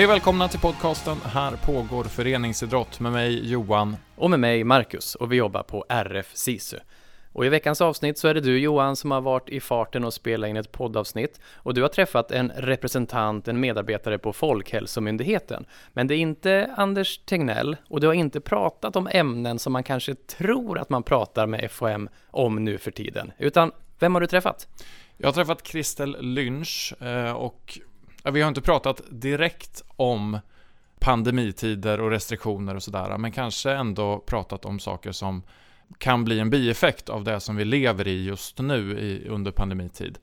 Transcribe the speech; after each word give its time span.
Hej 0.00 0.06
och 0.06 0.12
välkomna 0.12 0.48
till 0.48 0.60
podcasten 0.60 1.16
Här 1.24 1.56
pågår 1.56 2.04
föreningsidrott 2.04 3.00
med 3.00 3.12
mig 3.12 3.50
Johan. 3.50 3.96
Och 4.16 4.30
med 4.30 4.40
mig 4.40 4.64
Marcus 4.64 5.14
och 5.14 5.32
vi 5.32 5.36
jobbar 5.36 5.62
på 5.62 5.84
RF 5.88 6.30
SISU. 6.34 6.78
Och 7.32 7.46
i 7.46 7.48
veckans 7.48 7.80
avsnitt 7.80 8.18
så 8.18 8.28
är 8.28 8.34
det 8.34 8.40
du 8.40 8.58
Johan 8.58 8.96
som 8.96 9.10
har 9.10 9.20
varit 9.20 9.48
i 9.48 9.60
farten 9.60 10.04
och 10.04 10.14
spelat 10.14 10.50
in 10.50 10.56
ett 10.56 10.72
poddavsnitt 10.72 11.40
och 11.54 11.74
du 11.74 11.82
har 11.82 11.88
träffat 11.88 12.30
en 12.30 12.52
representant, 12.56 13.48
en 13.48 13.60
medarbetare 13.60 14.18
på 14.18 14.32
Folkhälsomyndigheten. 14.32 15.64
Men 15.92 16.06
det 16.06 16.14
är 16.14 16.18
inte 16.18 16.74
Anders 16.76 17.18
Tegnell 17.18 17.76
och 17.88 18.00
du 18.00 18.06
har 18.06 18.14
inte 18.14 18.40
pratat 18.40 18.96
om 18.96 19.08
ämnen 19.12 19.58
som 19.58 19.72
man 19.72 19.82
kanske 19.82 20.14
tror 20.14 20.78
att 20.78 20.90
man 20.90 21.02
pratar 21.02 21.46
med 21.46 21.70
FHM 21.70 22.08
om 22.30 22.64
nu 22.64 22.78
för 22.78 22.90
tiden. 22.90 23.32
Utan 23.38 23.72
vem 23.98 24.14
har 24.14 24.20
du 24.20 24.26
träffat? 24.26 24.68
Jag 25.16 25.28
har 25.28 25.32
träffat 25.32 25.62
Kristel 25.62 26.16
Lynch 26.20 26.94
eh, 27.02 27.32
och 27.32 27.80
vi 28.24 28.40
har 28.40 28.48
inte 28.48 28.60
pratat 28.60 29.00
direkt 29.10 29.82
om 29.96 30.38
pandemitider 30.98 32.00
och 32.00 32.10
restriktioner 32.10 32.74
och 32.74 32.82
sådär, 32.82 33.18
men 33.18 33.32
kanske 33.32 33.72
ändå 33.72 34.18
pratat 34.18 34.64
om 34.64 34.78
saker 34.78 35.12
som 35.12 35.42
kan 35.98 36.24
bli 36.24 36.38
en 36.38 36.50
bieffekt 36.50 37.08
av 37.08 37.24
det 37.24 37.40
som 37.40 37.56
vi 37.56 37.64
lever 37.64 38.08
i 38.08 38.24
just 38.24 38.58
nu 38.58 38.98
i, 38.98 39.28
under 39.28 39.50
pandemitid. 39.50 40.18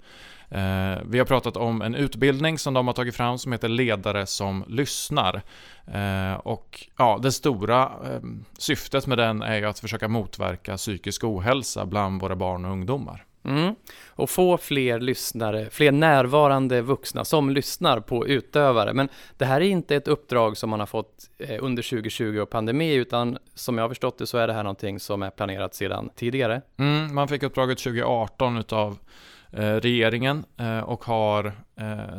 Eh, 0.49 0.97
vi 1.05 1.19
har 1.19 1.25
pratat 1.25 1.57
om 1.57 1.81
en 1.81 1.95
utbildning 1.95 2.59
som 2.59 2.73
de 2.73 2.87
har 2.87 2.93
tagit 2.93 3.15
fram 3.15 3.37
som 3.37 3.51
heter 3.51 3.69
Ledare 3.69 4.25
som 4.25 4.63
lyssnar. 4.67 5.41
Eh, 5.87 6.33
och 6.33 6.87
ja, 6.97 7.19
det 7.23 7.31
stora 7.31 7.83
eh, 7.83 8.21
syftet 8.57 9.07
med 9.07 9.17
den 9.17 9.41
är 9.41 9.55
ju 9.55 9.65
att 9.65 9.79
försöka 9.79 10.07
motverka 10.07 10.77
psykisk 10.77 11.23
ohälsa 11.23 11.85
bland 11.85 12.21
våra 12.21 12.35
barn 12.35 12.65
och 12.65 12.71
ungdomar. 12.71 13.26
Mm. 13.47 13.75
Och 14.07 14.29
få 14.29 14.57
fler 14.57 14.99
lyssnare, 14.99 15.69
fler 15.71 15.91
närvarande 15.91 16.81
vuxna 16.81 17.25
som 17.25 17.49
lyssnar 17.49 17.99
på 17.99 18.27
utövare. 18.27 18.93
Men 18.93 19.09
det 19.37 19.45
här 19.45 19.61
är 19.61 19.65
inte 19.65 19.95
ett 19.95 20.07
uppdrag 20.07 20.57
som 20.57 20.69
man 20.69 20.79
har 20.79 20.87
fått 20.87 21.29
eh, 21.37 21.57
under 21.63 21.83
2020 21.83 22.39
och 22.39 22.49
pandemi, 22.49 22.93
utan 22.93 23.37
som 23.53 23.77
jag 23.77 23.83
har 23.83 23.89
förstått 23.89 24.17
det 24.17 24.27
så 24.27 24.37
är 24.37 24.47
det 24.47 24.53
här 24.53 24.63
någonting 24.63 24.99
som 24.99 25.23
är 25.23 25.29
planerat 25.29 25.75
sedan 25.75 26.09
tidigare. 26.15 26.61
Mm, 26.77 27.15
man 27.15 27.27
fick 27.27 27.43
uppdraget 27.43 27.77
2018 27.77 28.57
utav 28.57 28.97
eh, 29.51 29.75
regeringen 29.75 30.45
eh, 30.57 30.79
och 30.79 31.05
har 31.05 31.53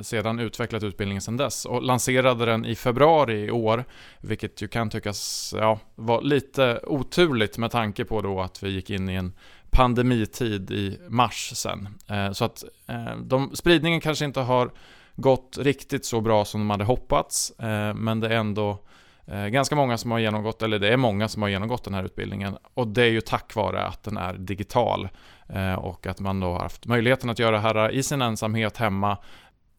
sedan 0.02 0.38
utvecklat 0.38 0.82
utbildningen 0.82 1.22
sedan 1.22 1.36
dess 1.36 1.64
och 1.64 1.82
lanserade 1.82 2.46
den 2.46 2.64
i 2.64 2.74
februari 2.74 3.44
i 3.44 3.50
år, 3.50 3.84
vilket 4.20 4.62
ju 4.62 4.68
kan 4.68 4.90
tyckas 4.90 5.54
ja, 5.56 5.78
vara 5.94 6.20
lite 6.20 6.80
oturligt 6.82 7.58
med 7.58 7.70
tanke 7.70 8.04
på 8.04 8.20
då 8.20 8.40
att 8.40 8.62
vi 8.62 8.70
gick 8.70 8.90
in 8.90 9.08
i 9.08 9.14
en 9.14 9.32
pandemitid 9.70 10.70
i 10.70 10.98
mars 11.08 11.50
sen. 11.54 11.88
Eh, 12.08 12.32
så 12.32 12.44
att 12.44 12.64
eh, 12.86 13.16
de, 13.16 13.56
spridningen 13.56 14.00
kanske 14.00 14.24
inte 14.24 14.40
har 14.40 14.70
gått 15.16 15.58
riktigt 15.60 16.04
så 16.04 16.20
bra 16.20 16.44
som 16.44 16.60
de 16.60 16.70
hade 16.70 16.84
hoppats, 16.84 17.50
eh, 17.50 17.94
men 17.94 18.20
det 18.20 18.28
är 18.28 18.36
ändå 18.36 18.78
ganska 19.50 19.76
många 19.76 19.98
som 19.98 20.10
har 20.10 20.18
genomgått, 20.18 20.62
eller 20.62 20.78
det 20.78 20.88
är 20.88 20.96
många 20.96 21.28
som 21.28 21.42
har 21.42 21.48
genomgått 21.48 21.84
den 21.84 21.94
här 21.94 22.04
utbildningen. 22.04 22.56
Och 22.74 22.88
det 22.88 23.02
är 23.02 23.10
ju 23.10 23.20
tack 23.20 23.54
vare 23.54 23.86
att 23.86 24.02
den 24.02 24.16
är 24.16 24.32
digital 24.34 25.08
och 25.78 26.06
att 26.06 26.20
man 26.20 26.40
då 26.40 26.46
har 26.46 26.60
haft 26.60 26.86
möjligheten 26.86 27.30
att 27.30 27.38
göra 27.38 27.50
det 27.50 27.58
här 27.58 27.90
i 27.90 28.02
sin 28.02 28.22
ensamhet 28.22 28.76
hemma 28.76 29.18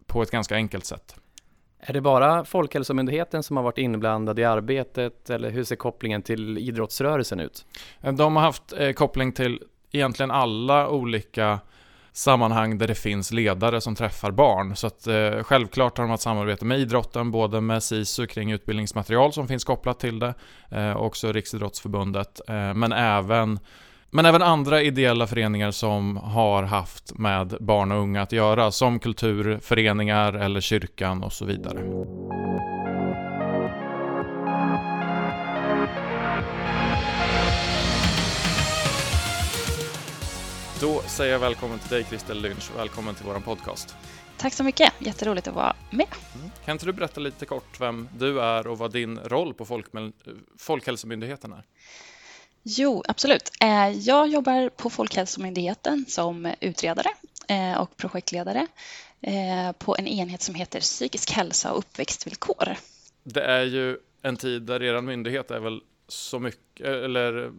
på 0.06 0.22
ett 0.22 0.32
ganska 0.32 0.56
enkelt 0.56 0.86
sätt. 0.86 1.16
Är 1.80 1.94
det 1.94 2.02
bara 2.02 2.46
Folkhälsomyndigheten 2.46 3.44
som 3.44 3.58
har 3.58 3.64
varit 3.64 3.78
inblandad 3.78 4.40
i 4.40 4.44
arbetet 4.44 5.30
eller 5.30 5.50
hur 5.50 5.64
ser 5.64 5.76
kopplingen 5.76 6.22
till 6.22 6.58
idrottsrörelsen 6.58 7.40
ut? 7.40 7.66
De 8.02 8.36
har 8.36 8.44
haft 8.44 8.74
koppling 8.96 9.32
till 9.32 9.64
egentligen 9.92 10.32
alla 10.32 10.90
olika 10.90 11.60
sammanhang 12.12 12.78
där 12.78 12.88
det 12.88 12.96
finns 12.96 13.32
ledare 13.32 13.82
som 13.82 13.96
träffar 13.96 14.32
barn. 14.32 14.76
Så 14.76 14.88
att 14.88 15.08
eh, 15.08 15.44
självklart 15.44 15.98
har 15.98 16.06
de 16.06 16.12
haft 16.12 16.24
samarbete 16.24 16.66
med 16.66 16.80
idrotten, 16.80 17.32
både 17.32 17.62
med 17.62 17.84
SISU 17.84 18.28
kring 18.28 18.52
utbildningsmaterial 18.52 19.34
som 19.34 19.48
finns 19.48 19.64
kopplat 19.64 20.00
till 20.00 20.20
det, 20.20 20.34
eh, 20.72 20.98
också 20.98 21.32
Riksidrottsförbundet, 21.32 22.42
eh, 22.48 22.74
men 22.74 22.92
även 22.92 23.60
men 24.12 24.26
även 24.26 24.42
andra 24.42 24.82
ideella 24.82 25.28
föreningar 25.28 25.72
som 25.72 26.18
har 26.18 26.64
haft 26.64 27.18
med 27.18 27.58
barn 27.60 27.92
och 27.92 27.98
unga 27.98 28.22
att 28.22 28.32
göra, 28.32 28.72
som 28.72 29.00
kulturföreningar 29.00 30.34
eller 30.34 30.62
kyrkan 30.62 31.24
och 31.24 31.34
så 31.34 31.46
vidare. 31.46 31.80
Då 40.82 41.02
säger 41.02 41.32
jag 41.32 41.40
välkommen 41.40 41.80
till 41.80 41.90
dig 41.90 42.04
Kristel 42.04 42.42
Lynch 42.42 42.72
välkommen 42.78 43.16
till 43.16 43.26
vår 43.26 43.40
podcast. 43.40 43.96
Tack 44.38 44.54
så 44.54 44.64
mycket, 44.64 44.94
jätteroligt 45.00 45.48
att 45.48 45.54
vara 45.54 45.76
med. 45.90 46.08
Mm. 46.36 46.52
Kan 46.66 46.72
inte 46.72 46.86
du 46.86 46.94
berätta 46.94 47.20
lite 47.20 47.46
kort 47.46 47.80
vem 47.80 48.10
du 48.18 48.42
är 48.42 48.68
och 48.68 48.78
vad 48.78 48.92
din 48.92 49.20
roll 49.20 49.54
på 49.54 49.66
Folk 49.66 49.86
Folkhälsomyndigheten 50.58 51.54
är? 51.54 51.64
Jo, 52.64 53.04
absolut. 53.08 53.52
Eh, 53.62 53.90
jag 53.90 54.28
jobbar 54.28 54.70
på 54.70 54.90
Folkhälsomyndigheten 54.90 56.06
som 56.08 56.54
utredare 56.60 57.10
eh, 57.48 57.82
och 57.82 57.98
projektledare 57.98 58.68
eh, 59.22 59.72
på 59.72 59.96
en 59.98 60.08
enhet 60.08 60.42
som 60.42 60.56
heter 60.56 60.80
psykisk 60.80 61.32
hälsa 61.32 61.72
och 61.72 61.78
uppväxtvillkor. 61.78 62.76
Det 63.24 63.44
är 63.44 63.64
ju 63.64 63.98
en 64.22 64.38
tid 64.38 64.62
där 64.62 64.84
er 64.84 65.02
myndighet 65.02 65.52
är 65.52 65.60
väl 65.60 65.82
så 66.10 66.40
mycket, 66.40 66.86
eller 66.86 67.52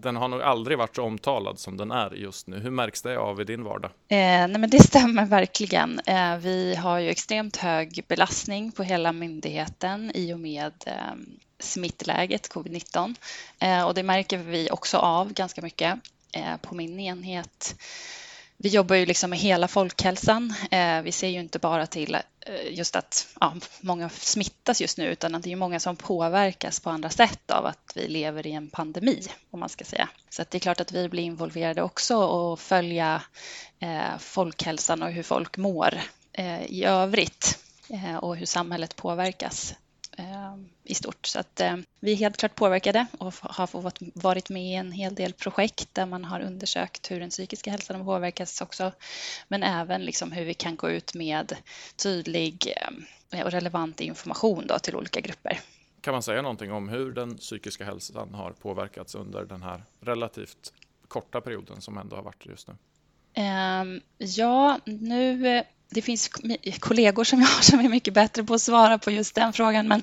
den 0.00 0.16
har 0.16 0.28
nog 0.28 0.42
aldrig 0.42 0.78
varit 0.78 0.96
så 0.96 1.02
omtalad 1.02 1.58
som 1.58 1.76
den 1.76 1.90
är 1.90 2.10
just 2.14 2.46
nu. 2.46 2.58
Hur 2.58 2.70
märks 2.70 3.02
det 3.02 3.18
av 3.18 3.40
i 3.40 3.44
din 3.44 3.64
vardag? 3.64 3.90
Eh, 4.08 4.16
nej 4.16 4.58
men 4.58 4.70
det 4.70 4.82
stämmer 4.82 5.26
verkligen. 5.26 6.00
Eh, 6.06 6.36
vi 6.36 6.74
har 6.74 6.98
ju 6.98 7.08
extremt 7.08 7.56
hög 7.56 8.04
belastning 8.08 8.72
på 8.72 8.82
hela 8.82 9.12
myndigheten 9.12 10.12
i 10.14 10.34
och 10.34 10.40
med 10.40 10.72
eh, 10.86 11.14
smittläget 11.58 12.52
covid-19 12.52 13.14
eh, 13.58 13.84
och 13.84 13.94
det 13.94 14.02
märker 14.02 14.38
vi 14.38 14.70
också 14.70 14.98
av 14.98 15.32
ganska 15.32 15.62
mycket 15.62 15.98
eh, 16.32 16.56
på 16.62 16.74
min 16.74 17.00
enhet 17.00 17.76
vi 18.62 18.68
jobbar 18.68 18.96
ju 18.96 19.06
liksom 19.06 19.30
med 19.30 19.38
hela 19.38 19.68
folkhälsan. 19.68 20.54
Eh, 20.70 21.02
vi 21.02 21.12
ser 21.12 21.28
ju 21.28 21.40
inte 21.40 21.58
bara 21.58 21.86
till 21.86 22.14
eh, 22.14 22.20
just 22.70 22.96
att 22.96 23.26
ja, 23.40 23.54
många 23.80 24.08
smittas 24.08 24.80
just 24.80 24.98
nu 24.98 25.06
utan 25.06 25.34
att 25.34 25.42
det 25.42 25.52
är 25.52 25.56
många 25.56 25.80
som 25.80 25.96
påverkas 25.96 26.80
på 26.80 26.90
andra 26.90 27.10
sätt 27.10 27.50
av 27.50 27.66
att 27.66 27.92
vi 27.94 28.08
lever 28.08 28.46
i 28.46 28.52
en 28.52 28.68
pandemi, 28.68 29.22
om 29.50 29.60
man 29.60 29.68
ska 29.68 29.84
säga. 29.84 30.08
Så 30.30 30.44
det 30.50 30.58
är 30.58 30.60
klart 30.60 30.80
att 30.80 30.92
vi 30.92 31.08
blir 31.08 31.22
involverade 31.22 31.82
också 31.82 32.16
och 32.16 32.60
följa 32.60 33.22
eh, 33.78 34.18
folkhälsan 34.18 35.02
och 35.02 35.10
hur 35.10 35.22
folk 35.22 35.56
mår 35.56 36.00
eh, 36.32 36.62
i 36.62 36.84
övrigt 36.84 37.58
och 38.20 38.36
hur 38.36 38.46
samhället 38.46 38.96
påverkas 38.96 39.74
i 40.84 40.94
stort. 40.94 41.26
Så 41.26 41.38
att 41.38 41.60
eh, 41.60 41.76
vi 42.00 42.12
är 42.12 42.16
helt 42.16 42.36
klart 42.36 42.54
påverkade 42.54 43.06
och 43.18 43.34
har 43.40 43.66
fått 43.66 43.98
varit 44.14 44.48
med 44.48 44.62
i 44.62 44.74
en 44.74 44.92
hel 44.92 45.14
del 45.14 45.32
projekt 45.32 45.88
där 45.92 46.06
man 46.06 46.24
har 46.24 46.40
undersökt 46.40 47.10
hur 47.10 47.20
den 47.20 47.30
psykiska 47.30 47.70
hälsan 47.70 48.04
påverkas 48.04 48.60
också. 48.60 48.92
Men 49.48 49.62
även 49.62 50.04
liksom 50.04 50.32
hur 50.32 50.44
vi 50.44 50.54
kan 50.54 50.76
gå 50.76 50.90
ut 50.90 51.14
med 51.14 51.56
tydlig 51.96 52.74
eh, 53.32 53.44
och 53.44 53.50
relevant 53.50 54.00
information 54.00 54.66
då 54.66 54.78
till 54.78 54.96
olika 54.96 55.20
grupper. 55.20 55.60
Kan 56.00 56.12
man 56.12 56.22
säga 56.22 56.42
någonting 56.42 56.72
om 56.72 56.88
hur 56.88 57.12
den 57.12 57.36
psykiska 57.36 57.84
hälsan 57.84 58.34
har 58.34 58.50
påverkats 58.52 59.14
under 59.14 59.44
den 59.44 59.62
här 59.62 59.84
relativt 60.00 60.72
korta 61.08 61.40
perioden 61.40 61.80
som 61.80 61.98
ändå 61.98 62.16
har 62.16 62.22
varit 62.22 62.46
just 62.46 62.68
nu? 62.68 62.74
Ehm, 63.34 64.00
ja, 64.18 64.78
nu 64.84 65.64
det 65.94 66.02
finns 66.02 66.30
kollegor 66.80 67.24
som 67.24 67.40
jag 67.40 67.48
har 67.48 67.62
som 67.62 67.80
är 67.80 67.88
mycket 67.88 68.14
bättre 68.14 68.44
på 68.44 68.54
att 68.54 68.60
svara 68.60 68.98
på 68.98 69.10
just 69.10 69.34
den 69.34 69.52
frågan. 69.52 69.88
Men 69.88 70.02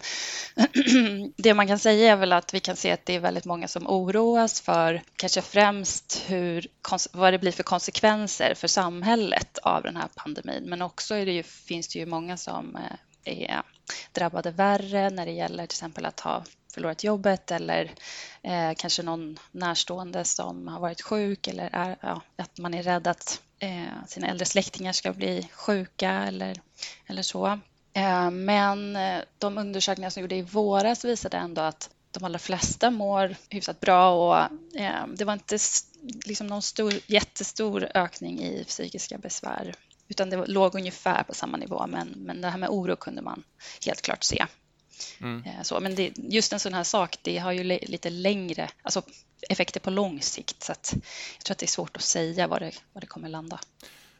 det 1.38 1.54
man 1.54 1.68
kan 1.68 1.80
säga 1.80 2.12
är 2.12 2.16
väl 2.16 2.34
att 2.34 2.54
vi 2.54 2.60
kan 2.60 2.76
se 2.76 2.92
att 2.92 3.06
det 3.06 3.16
är 3.16 3.20
väldigt 3.20 3.46
många 3.46 3.68
som 3.68 3.88
oroas 3.88 4.62
för 4.62 5.02
kanske 5.16 5.42
främst 5.42 6.24
hur, 6.28 6.68
vad 7.12 7.34
det 7.34 7.40
blir 7.40 7.52
för 7.52 7.64
konsekvenser 7.64 8.54
för 8.54 8.68
samhället 8.68 9.58
av 9.58 9.84
den 9.84 9.96
här 9.96 10.08
pandemin. 10.16 10.64
Men 10.66 10.82
också 10.82 11.16
är 11.16 11.26
det 11.26 11.32
ju, 11.32 11.44
finns 11.44 11.88
det 11.88 12.00
ju 12.00 12.06
många 12.06 12.38
som 12.38 12.76
eh, 12.76 13.44
är 13.46 13.62
drabbade 14.12 14.52
värre 14.52 15.10
när 15.10 15.26
det 15.26 15.32
gäller 15.32 15.66
till 15.68 15.76
exempel 15.76 16.06
att 16.06 16.20
ha 16.20 16.44
förlorat 16.74 17.04
jobbet 17.04 17.52
eller 17.52 17.92
eh, 18.42 18.72
kanske 18.78 19.04
någon 19.04 19.40
närstående 19.52 20.24
som 20.24 20.68
har 20.68 20.80
varit 20.80 21.02
sjuk 21.02 21.48
eller 21.48 21.70
är, 21.74 21.98
ja, 22.02 22.22
att 22.38 22.58
man 22.58 22.74
är 22.74 22.84
rädd 22.84 23.08
att 23.08 23.42
eh, 23.60 24.06
sina 24.08 24.28
äldre 24.28 24.46
släktingar 24.46 24.92
ska 24.92 25.14
bli 25.14 25.48
sjuka 25.54 26.12
eller, 26.12 26.62
eller 27.08 27.22
så. 27.22 27.60
Eh, 27.94 28.32
men 28.32 28.96
eh, 28.96 29.22
de 29.38 29.58
undersökningar 29.58 30.10
som 30.10 30.22
gjordes 30.22 30.38
i 30.38 30.42
våras 30.42 31.06
visade 31.06 31.38
ändå 31.38 31.62
att 31.62 31.90
de 32.12 32.24
allra 32.24 32.40
flesta 32.40 32.92
mår 32.92 33.36
hyfsat 33.50 33.80
bra 33.80 34.12
och 34.12 34.38
eh, 34.80 35.08
det 35.14 35.26
var 35.26 35.34
inte 35.34 35.58
liksom 36.26 36.48
någon 36.48 36.62
stor, 36.62 36.94
jättestor 37.08 37.88
ökning 37.94 38.40
i 38.40 38.64
psykiska 38.64 39.18
besvär 39.18 39.74
utan 40.08 40.30
det 40.30 40.46
låg 40.46 40.76
ungefär 40.76 41.24
på 41.24 41.34
samma 41.34 41.58
nivå 41.58 41.88
men, 41.88 42.08
men 42.08 42.42
det 42.42 42.50
här 42.50 42.58
med 42.58 42.70
oro 42.70 42.96
kunde 42.96 43.22
man 43.22 43.44
helt 43.86 44.02
klart 44.02 44.24
se. 44.24 44.46
Mm. 45.22 45.44
Eh, 45.44 45.62
så, 45.62 45.80
men 45.80 45.96
det, 45.96 46.12
just 46.16 46.54
en 46.54 46.60
sån 46.60 46.74
här 46.74 46.84
sak, 46.84 47.18
det 47.22 47.38
har 47.38 47.52
ju 47.52 47.64
lite 47.64 48.10
längre 48.10 48.70
alltså 48.82 49.02
effekter 49.50 49.80
på 49.80 49.90
lång 49.90 50.22
sikt. 50.22 50.64
Så 50.64 50.72
att 50.72 50.94
jag 51.38 51.44
tror 51.46 51.54
att 51.54 51.58
det 51.58 51.66
är 51.66 51.68
svårt 51.68 51.96
att 51.96 52.02
säga 52.02 52.48
var 52.48 52.60
det, 52.60 52.72
var 52.94 53.02
det 53.02 53.08
kommer 53.08 53.30
landa. 53.30 53.60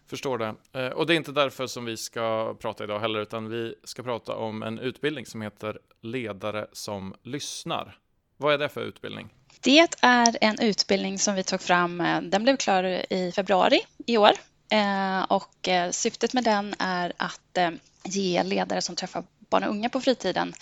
Förstår 0.08 0.38
det. 0.38 0.56
Eh, 0.74 0.88
och 0.88 1.08
det 1.08 1.14
är 1.14 1.16
inte 1.16 1.32
därför 1.32 1.68
som 1.68 1.86
vi 1.86 1.98
ska 1.98 2.56
prata 2.60 2.84
idag 2.84 3.00
heller, 3.00 3.20
utan 3.20 3.50
vi 3.50 3.76
ska 3.84 4.04
prata 4.04 4.36
om 4.36 4.64
en 4.64 4.80
utbildning 4.80 5.26
som 5.26 5.42
heter 5.42 5.80
Ledare 6.02 6.68
som 6.74 7.16
lyssnar. 7.24 7.98
Vad 8.38 8.54
är 8.54 8.58
det 8.58 8.70
för 8.70 8.82
utbildning? 8.82 9.30
Det 9.60 9.88
är 10.02 10.38
en 10.42 10.60
utbildning 10.60 11.20
som 11.20 11.36
vi 11.36 11.44
tog 11.44 11.62
fram, 11.62 12.02
eh, 12.02 12.22
den 12.22 12.44
blev 12.44 12.58
klar 12.58 12.84
i 13.14 13.32
februari 13.36 13.80
i 14.06 14.18
år. 14.18 14.32
Eh, 14.72 15.24
och 15.24 15.70
syftet 15.92 16.34
med 16.34 16.44
den 16.44 16.76
är 16.80 17.14
att 17.18 17.58
ge 18.04 18.44
ledare 18.44 18.82
som 18.82 18.96
träffar 18.96 19.24
barn 19.50 19.64
och 19.64 19.70
unga 19.70 19.90
på 19.90 20.02
fritiden 20.02 20.54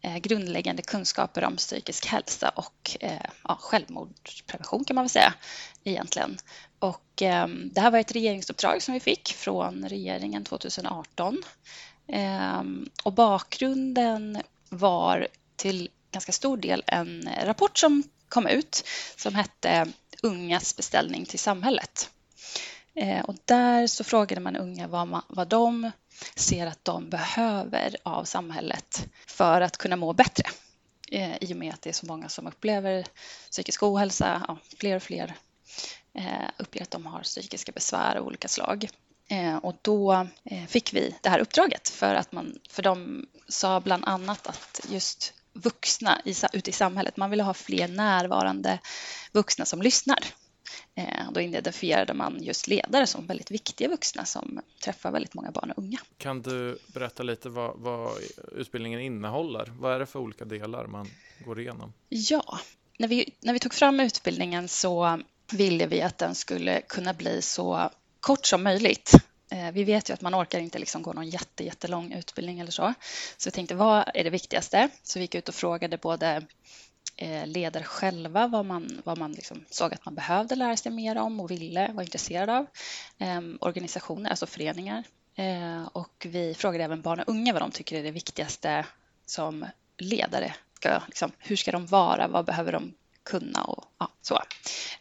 eh, 0.00 0.18
grundläggande 0.18 0.82
kunskaper 0.82 1.44
om 1.44 1.56
psykisk 1.56 2.06
hälsa 2.06 2.48
och 2.48 2.96
eh, 3.00 3.26
ja, 3.44 3.58
självmordsprevention 3.60 4.84
kan 4.84 4.94
man 4.94 5.04
väl 5.04 5.10
säga 5.10 5.34
egentligen. 5.84 6.38
Och 6.78 7.22
ehm, 7.22 7.70
det 7.72 7.80
här 7.80 7.90
var 7.90 7.98
ett 7.98 8.12
regeringsuppdrag 8.12 8.82
som 8.82 8.94
vi 8.94 9.00
fick 9.00 9.32
från 9.32 9.88
regeringen 9.88 10.44
2018. 10.44 11.42
Ehm, 12.08 12.88
och 13.04 13.12
bakgrunden 13.12 14.42
var 14.68 15.28
till 15.56 15.88
ganska 16.10 16.32
stor 16.32 16.56
del 16.56 16.84
en 16.86 17.28
rapport 17.42 17.78
som 17.78 18.02
kom 18.28 18.46
ut 18.46 18.84
som 19.16 19.34
hette 19.34 19.86
Ungas 20.22 20.76
beställning 20.76 21.24
till 21.24 21.38
samhället. 21.38 22.10
Ehm, 22.94 23.24
och 23.24 23.36
där 23.44 23.86
så 23.86 24.04
frågade 24.04 24.40
man 24.40 24.56
unga 24.56 24.86
vad, 24.88 25.08
man, 25.08 25.22
vad 25.28 25.48
de 25.48 25.90
ser 26.34 26.66
att 26.66 26.84
de 26.84 27.10
behöver 27.10 27.96
av 28.02 28.24
samhället 28.24 29.06
för 29.26 29.60
att 29.60 29.76
kunna 29.76 29.96
må 29.96 30.12
bättre. 30.12 30.44
Eh, 31.12 31.36
I 31.40 31.52
och 31.52 31.56
med 31.56 31.74
att 31.74 31.82
det 31.82 31.90
är 31.90 31.94
så 31.94 32.06
många 32.06 32.28
som 32.28 32.46
upplever 32.46 33.06
psykisk 33.50 33.82
ohälsa, 33.82 34.44
ja, 34.48 34.58
fler 34.78 34.96
och 34.96 35.02
fler 35.02 35.34
eh, 36.14 36.48
uppger 36.58 36.82
att 36.82 36.90
de 36.90 37.06
har 37.06 37.22
psykiska 37.22 37.72
besvär 37.72 38.16
av 38.16 38.26
olika 38.26 38.48
slag. 38.48 38.88
Eh, 39.28 39.56
och 39.56 39.74
då 39.82 40.26
fick 40.68 40.94
vi 40.94 41.14
det 41.20 41.28
här 41.28 41.38
uppdraget 41.38 41.88
för 41.88 42.14
att 42.14 42.32
man, 42.32 42.58
för 42.70 42.82
de 42.82 43.26
sa 43.48 43.80
bland 43.80 44.04
annat 44.04 44.46
att 44.46 44.80
just 44.88 45.34
vuxna 45.52 46.20
i, 46.24 46.34
ute 46.52 46.70
i 46.70 46.72
samhället, 46.72 47.16
man 47.16 47.30
ville 47.30 47.42
ha 47.42 47.54
fler 47.54 47.88
närvarande 47.88 48.78
vuxna 49.32 49.64
som 49.64 49.82
lyssnar. 49.82 50.18
Då 51.32 51.40
identifierade 51.40 52.14
man 52.14 52.42
just 52.42 52.68
ledare 52.68 53.06
som 53.06 53.26
väldigt 53.26 53.50
viktiga 53.50 53.88
vuxna 53.88 54.24
som 54.24 54.60
träffar 54.84 55.10
väldigt 55.10 55.34
många 55.34 55.50
barn 55.50 55.70
och 55.70 55.78
unga. 55.78 55.98
Kan 56.18 56.42
du 56.42 56.78
berätta 56.86 57.22
lite 57.22 57.48
vad, 57.48 57.78
vad 57.78 58.12
utbildningen 58.52 59.00
innehåller? 59.00 59.72
Vad 59.78 59.94
är 59.94 59.98
det 59.98 60.06
för 60.06 60.18
olika 60.18 60.44
delar 60.44 60.86
man 60.86 61.10
går 61.44 61.60
igenom? 61.60 61.92
Ja, 62.08 62.58
när 62.98 63.08
vi, 63.08 63.34
när 63.40 63.52
vi 63.52 63.58
tog 63.58 63.74
fram 63.74 64.00
utbildningen 64.00 64.68
så 64.68 65.20
ville 65.52 65.86
vi 65.86 66.02
att 66.02 66.18
den 66.18 66.34
skulle 66.34 66.80
kunna 66.80 67.14
bli 67.14 67.42
så 67.42 67.90
kort 68.20 68.46
som 68.46 68.62
möjligt. 68.62 69.12
Eh, 69.50 69.72
vi 69.72 69.84
vet 69.84 70.10
ju 70.10 70.14
att 70.14 70.20
man 70.20 70.34
orkar 70.34 70.58
inte 70.58 70.78
liksom 70.78 71.02
gå 71.02 71.12
någon 71.12 71.28
jätte, 71.28 71.64
jättelång 71.64 72.12
utbildning 72.12 72.60
eller 72.60 72.70
så. 72.70 72.94
Så 73.36 73.48
vi 73.48 73.52
tänkte, 73.52 73.74
vad 73.74 74.04
är 74.14 74.24
det 74.24 74.30
viktigaste? 74.30 74.88
Så 75.02 75.18
vi 75.18 75.24
gick 75.24 75.34
ut 75.34 75.48
och 75.48 75.54
frågade 75.54 75.98
både 75.98 76.26
eh, 76.26 76.42
Eh, 77.16 77.46
ledare 77.46 77.84
själva 77.84 78.46
vad 78.46 78.64
man, 78.64 79.02
vad 79.04 79.18
man 79.18 79.32
liksom 79.32 79.64
såg 79.70 79.94
att 79.94 80.04
man 80.04 80.14
behövde 80.14 80.54
lära 80.54 80.76
sig 80.76 80.92
mer 80.92 81.18
om 81.18 81.40
och 81.40 81.50
ville, 81.50 81.92
var 81.92 82.02
intresserad 82.02 82.50
av. 82.50 82.66
Ehm, 83.18 83.58
organisationer, 83.60 84.30
alltså 84.30 84.46
föreningar. 84.46 85.04
Eh, 85.34 85.86
och 85.92 86.26
vi 86.28 86.54
frågade 86.54 86.84
även 86.84 87.02
barn 87.02 87.20
och 87.20 87.28
unga 87.28 87.52
vad 87.52 87.62
de 87.62 87.70
tycker 87.70 87.98
är 87.98 88.02
det 88.02 88.10
viktigaste 88.10 88.86
som 89.26 89.66
ledare. 89.98 90.54
Ska, 90.74 91.02
liksom, 91.06 91.32
hur 91.38 91.56
ska 91.56 91.72
de 91.72 91.86
vara? 91.86 92.28
Vad 92.28 92.44
behöver 92.44 92.72
de 92.72 92.94
kunna 93.22 93.64
och 93.64 93.84
ja, 93.98 94.08
så. 94.22 94.40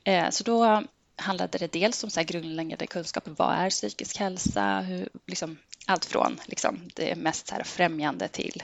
Eh, 0.04 0.30
så 0.30 0.44
då 0.44 0.83
handlade 1.15 1.57
det 1.57 1.71
dels 1.71 2.04
om 2.04 2.09
så 2.09 2.19
här 2.19 2.27
grundläggande 2.27 2.88
kunskaper. 2.88 3.31
Vad 3.38 3.54
är 3.56 3.69
psykisk 3.69 4.18
hälsa? 4.18 4.80
Hur, 4.80 5.09
liksom, 5.27 5.57
allt 5.86 6.06
från 6.06 6.39
liksom, 6.45 6.89
det 6.95 7.15
mest 7.15 7.47
så 7.47 7.56
här 7.56 7.63
främjande 7.63 8.27
till 8.27 8.63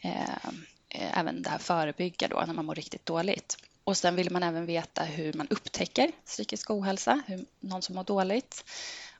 eh, 0.00 0.50
Eh, 0.98 1.18
även 1.18 1.42
det 1.42 1.50
här 1.50 1.58
förebygga 1.58 2.28
då, 2.28 2.44
när 2.46 2.54
man 2.54 2.64
mår 2.64 2.74
riktigt 2.74 3.06
dåligt. 3.06 3.56
Och 3.84 3.96
sen 3.96 4.16
vill 4.16 4.30
man 4.30 4.42
även 4.42 4.66
veta 4.66 5.02
hur 5.02 5.32
man 5.32 5.48
upptäcker 5.50 6.12
psykisk 6.24 6.70
ohälsa, 6.70 7.22
hur, 7.26 7.44
någon 7.60 7.82
som 7.82 7.94
mår 7.94 8.04
dåligt 8.04 8.64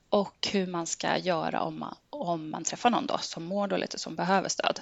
och 0.08 0.49
hur 0.52 0.67
man 0.67 0.87
ska 0.87 1.19
göra 1.19 1.61
om 1.61 1.78
man, 1.78 1.94
om 2.11 2.50
man 2.50 2.64
träffar 2.64 2.90
någon 2.90 3.06
då 3.06 3.19
som 3.19 3.44
mår 3.44 3.69
dåligt 3.69 3.94
och 3.94 4.00
som 4.00 4.17
behöver 4.17 4.49
stöd. 4.49 4.81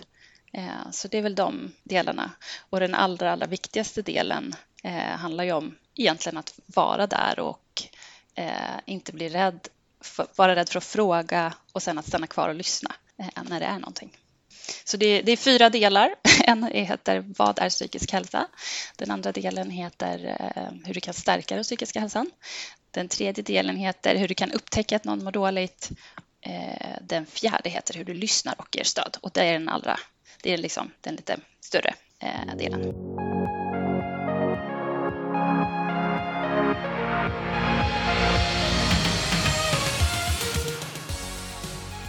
Eh, 0.53 0.91
så 0.91 1.09
det 1.09 1.19
är 1.19 1.23
väl 1.23 1.35
de 1.35 1.73
delarna. 1.83 2.31
Och 2.71 2.81
den 2.81 2.95
allra, 2.95 3.33
allra 3.33 3.47
viktigaste 3.47 4.03
delen 4.03 4.55
eh, 4.83 4.93
handlar 4.93 5.45
ju 5.45 5.53
om 5.53 5.77
egentligen 5.95 6.39
att 6.39 6.59
vara 6.67 7.07
där 7.07 7.39
och 7.39 7.83
eh, 8.35 8.79
inte 8.85 9.13
bli 9.13 9.29
rädd, 9.29 9.69
för, 10.01 10.27
vara 10.37 10.57
rädd 10.57 10.69
för 10.69 10.79
att 10.79 10.85
fråga 10.85 11.55
och 11.73 11.83
sen 11.83 11.99
att 11.99 12.07
stanna 12.07 12.27
kvar 12.27 12.49
och 12.49 12.55
lyssna 12.55 12.95
eh, 13.19 13.43
när 13.43 13.61
det 13.61 13.67
är 13.67 13.79
någonting. 13.79 14.17
Så 14.85 14.97
det, 14.97 15.23
det, 15.23 15.33
är 15.33 15.37
fyra 15.37 15.71
delar. 15.71 16.15
En 16.47 16.65
heter 16.65 17.25
Vad 17.37 17.59
är 17.59 17.69
psykisk 17.69 18.13
hälsa? 18.13 18.47
Den 18.97 19.11
andra 19.11 19.33
delen 19.33 19.71
heter 19.71 20.37
eh, 20.57 20.87
Hur 20.87 20.95
du 20.95 21.01
kan 21.01 21.15
stärka 21.15 21.55
den 21.55 21.65
psykiska 21.65 22.01
hälsan. 22.01 22.31
Den 22.91 23.09
tredje 23.09 23.45
delen 23.45 23.77
heter 23.77 24.17
Hur 24.17 24.29
du 24.29 24.35
kan 24.35 24.53
upptäcka 24.53 24.97
att 24.97 25.05
någon 25.05 25.25
mår 25.25 25.33
dåligt. 25.33 25.91
Eh, 26.41 26.97
den 27.01 27.27
fjärde 27.27 27.71
heter 27.71 27.95
Hur 27.95 28.05
du 28.05 28.15
lyssnar 28.15 28.55
och 28.59 28.77
ger 28.77 28.85
stöd. 28.85 29.17
Och 29.21 29.31
det 29.35 29.45
är 29.45 29.53
den 29.53 29.69
allra 29.69 29.99
det 30.43 30.53
är 30.53 30.59
liksom 30.59 30.91
den 31.01 31.17
lite 31.17 31.37
större 31.61 31.95
eh, 32.19 32.57
delen. 32.57 32.81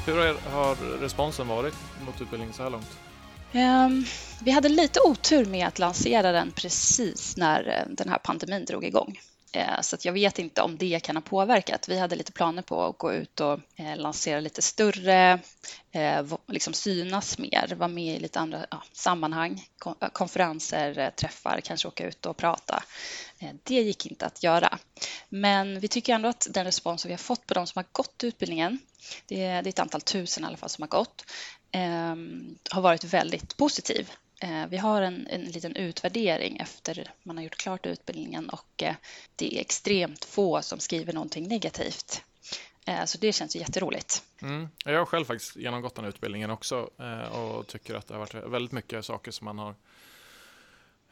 Hur 0.05 0.51
har 0.51 0.99
responsen 0.99 1.47
varit 1.47 1.75
mot 2.05 2.21
utbildningen 2.21 2.53
så 2.53 2.63
här 2.63 2.69
långt? 2.69 2.97
Ehm, 3.55 4.05
vi 4.41 4.51
hade 4.51 4.69
lite 4.69 4.99
otur 4.99 5.45
med 5.45 5.67
att 5.67 5.79
lansera 5.79 6.31
den 6.31 6.51
precis 6.51 7.37
när 7.37 7.67
eh, 7.67 7.93
den 7.95 8.09
här 8.09 8.17
pandemin 8.17 8.65
drog 8.65 8.85
igång. 8.85 9.19
Eh, 9.53 9.81
så 9.81 9.97
jag 10.01 10.13
vet 10.13 10.39
inte 10.39 10.61
om 10.61 10.77
det 10.77 10.99
kan 10.99 11.15
ha 11.15 11.21
påverkat. 11.21 11.89
Vi 11.89 11.99
hade 11.99 12.15
lite 12.15 12.31
planer 12.31 12.61
på 12.61 12.83
att 12.83 12.97
gå 12.97 13.13
ut 13.13 13.39
och 13.39 13.59
eh, 13.75 13.97
lansera 13.97 14.39
lite 14.39 14.61
större, 14.61 15.39
liksom 16.47 16.73
synas 16.73 17.37
mer, 17.37 17.75
vara 17.77 17.87
med 17.87 18.15
i 18.15 18.19
lite 18.19 18.39
andra 18.39 18.65
ja, 18.71 18.83
sammanhang, 18.91 19.67
konferenser, 20.13 21.11
träffar, 21.15 21.61
kanske 21.63 21.87
åka 21.87 22.07
ut 22.07 22.25
och 22.25 22.37
prata. 22.37 22.83
Det 23.63 23.81
gick 23.81 24.05
inte 24.05 24.25
att 24.25 24.43
göra. 24.43 24.77
Men 25.29 25.79
vi 25.79 25.87
tycker 25.87 26.13
ändå 26.13 26.29
att 26.29 26.47
den 26.49 26.65
respons 26.65 27.05
vi 27.05 27.11
har 27.11 27.17
fått 27.17 27.47
på 27.47 27.53
de 27.53 27.67
som 27.67 27.79
har 27.79 27.85
gått 27.91 28.23
utbildningen, 28.23 28.79
det 29.27 29.43
är, 29.45 29.67
ett 29.67 29.79
antal 29.79 30.01
tusen 30.01 30.43
i 30.43 30.47
alla 30.47 30.57
fall 30.57 30.69
som 30.69 30.81
har 30.81 30.89
gått, 30.89 31.25
Ehm, 31.75 32.57
har 32.71 32.81
varit 32.81 33.03
väldigt 33.03 33.57
positiv. 33.57 34.11
Eh, 34.41 34.67
vi 34.67 34.77
har 34.77 35.01
en, 35.01 35.27
en 35.27 35.41
liten 35.45 35.75
utvärdering 35.75 36.57
efter 36.57 37.11
man 37.23 37.37
har 37.37 37.43
gjort 37.43 37.57
klart 37.57 37.85
utbildningen 37.85 38.49
och 38.49 38.83
eh, 38.83 38.95
det 39.35 39.57
är 39.57 39.61
extremt 39.61 40.25
få 40.25 40.61
som 40.61 40.79
skriver 40.79 41.13
någonting 41.13 41.47
negativt. 41.47 42.23
Eh, 42.85 43.05
så 43.05 43.17
det 43.17 43.33
känns 43.33 43.55
ju 43.55 43.59
jätteroligt. 43.59 44.23
Mm. 44.41 44.67
Jag 44.85 44.99
har 44.99 45.05
själv 45.05 45.25
faktiskt 45.25 45.55
genomgått 45.55 45.95
den 45.95 46.05
utbildningen 46.05 46.49
också 46.49 46.89
eh, 46.99 47.37
och 47.37 47.67
tycker 47.67 47.95
att 47.95 48.07
det 48.07 48.13
har 48.13 48.19
varit 48.19 48.33
väldigt 48.33 48.71
mycket 48.71 49.05
saker 49.05 49.31
som 49.31 49.45
man 49.45 49.59
har 49.59 49.75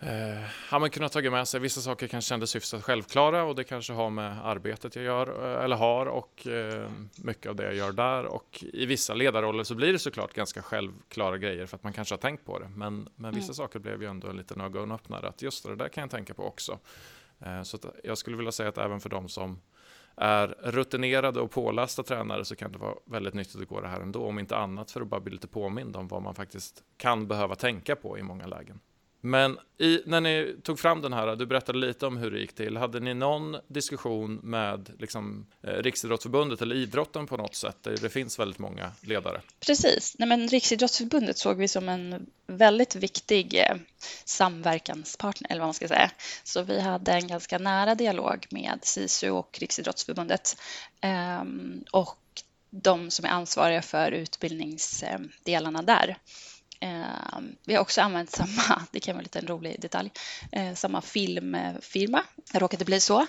Eh, 0.05 0.43
har 0.69 0.79
man 0.79 0.89
kunnat 0.89 1.11
tagit 1.11 1.31
med 1.31 1.47
sig. 1.47 1.59
Vissa 1.59 1.81
saker 1.81 2.07
kanske 2.07 2.29
kändes 2.29 2.55
hyfsat 2.55 2.83
självklara 2.83 3.43
och 3.43 3.55
det 3.55 3.63
kanske 3.63 3.93
har 3.93 4.09
med 4.09 4.45
arbetet 4.45 4.95
jag 4.95 5.05
gör 5.05 5.55
eh, 5.57 5.63
eller 5.63 5.75
har 5.75 6.05
och 6.05 6.47
eh, 6.47 6.91
mycket 7.23 7.49
av 7.49 7.55
det 7.55 7.63
jag 7.63 7.75
gör 7.75 7.91
där 7.91 8.25
och 8.25 8.63
i 8.73 8.85
vissa 8.85 9.13
ledarroller 9.13 9.63
så 9.63 9.75
blir 9.75 9.93
det 9.93 9.99
såklart 9.99 10.33
ganska 10.33 10.61
självklara 10.61 11.37
grejer 11.37 11.65
för 11.65 11.75
att 11.75 11.83
man 11.83 11.93
kanske 11.93 12.13
har 12.13 12.19
tänkt 12.19 12.45
på 12.45 12.59
det. 12.59 12.69
Men, 12.75 13.09
men 13.15 13.33
vissa 13.33 13.45
mm. 13.45 13.53
saker 13.53 13.79
blev 13.79 14.01
ju 14.01 14.07
ändå 14.07 14.27
en 14.27 14.37
liten 14.37 14.61
ögonöppnare 14.61 15.27
att 15.27 15.41
just 15.41 15.63
det 15.63 15.75
där 15.75 15.89
kan 15.89 16.01
jag 16.01 16.11
tänka 16.11 16.33
på 16.33 16.43
också. 16.43 16.79
Så 17.63 17.77
jag 18.03 18.17
skulle 18.17 18.37
vilja 18.37 18.51
säga 18.51 18.69
att 18.69 18.77
även 18.77 18.99
för 18.99 19.09
de 19.09 19.29
som 19.29 19.61
är 20.15 20.47
rutinerade 20.47 21.41
och 21.41 21.51
pålästa 21.51 22.03
tränare 22.03 22.45
så 22.45 22.55
kan 22.55 22.71
det 22.71 22.77
vara 22.77 22.95
väldigt 23.05 23.33
nyttigt 23.33 23.61
att 23.61 23.67
gå 23.67 23.81
det 23.81 23.87
här 23.87 24.01
ändå, 24.01 24.25
om 24.25 24.39
inte 24.39 24.57
annat 24.57 24.91
för 24.91 25.01
att 25.01 25.07
bara 25.07 25.19
bli 25.19 25.33
lite 25.33 25.47
påmind 25.47 25.95
om 25.95 26.07
vad 26.07 26.21
man 26.21 26.35
faktiskt 26.35 26.83
kan 26.97 27.27
behöva 27.27 27.55
tänka 27.55 27.95
på 27.95 28.17
i 28.17 28.23
många 28.23 28.47
lägen. 28.47 28.79
Men 29.25 29.59
i, 29.77 30.01
när 30.05 30.21
ni 30.21 30.55
tog 30.63 30.79
fram 30.79 31.01
den 31.01 31.13
här, 31.13 31.35
du 31.35 31.45
berättade 31.45 31.77
lite 31.77 32.05
om 32.05 32.17
hur 32.17 32.31
det 32.31 32.39
gick 32.39 32.55
till. 32.55 32.77
Hade 32.77 32.99
ni 32.99 33.13
någon 33.13 33.57
diskussion 33.67 34.35
med 34.35 34.89
liksom, 34.99 35.45
eh, 35.61 35.73
Riksidrottsförbundet 35.73 36.61
eller 36.61 36.75
idrotten 36.75 37.27
på 37.27 37.37
något 37.37 37.55
sätt? 37.55 37.77
Där 37.81 37.97
det 37.97 38.09
finns 38.09 38.39
väldigt 38.39 38.59
många 38.59 38.91
ledare. 39.01 39.41
Precis. 39.59 40.15
Nej, 40.19 40.29
men 40.29 40.47
Riksidrottsförbundet 40.47 41.37
såg 41.37 41.57
vi 41.57 41.67
som 41.67 41.89
en 41.89 42.25
väldigt 42.47 42.95
viktig 42.95 43.55
eh, 43.55 43.75
samverkanspartner, 44.25 45.51
eller 45.51 45.59
vad 45.59 45.67
man 45.67 45.73
ska 45.73 45.87
säga. 45.87 46.11
Så 46.43 46.63
vi 46.63 46.79
hade 46.79 47.11
en 47.11 47.27
ganska 47.27 47.57
nära 47.57 47.95
dialog 47.95 48.47
med 48.49 48.79
SISU 48.81 49.29
och 49.29 49.57
Riksidrottsförbundet. 49.59 50.57
Eh, 51.01 51.43
och 51.91 52.19
de 52.69 53.11
som 53.11 53.25
är 53.25 53.29
ansvariga 53.29 53.81
för 53.81 54.11
utbildningsdelarna 54.11 55.81
där. 55.81 56.17
Eh, 56.83 57.39
vi 57.65 57.73
har 57.73 57.81
också 57.81 58.01
använt 58.01 58.31
samma, 58.31 58.83
det 58.91 58.99
kan 58.99 59.15
vara 59.15 59.25
en 59.33 59.47
rolig 59.47 59.81
detalj, 59.81 60.11
eh, 60.51 60.73
samma 60.73 61.01
filmfirma. 61.01 62.23
Det 62.51 62.59
råkade 62.59 62.85
bli 62.85 62.99
så. 62.99 63.27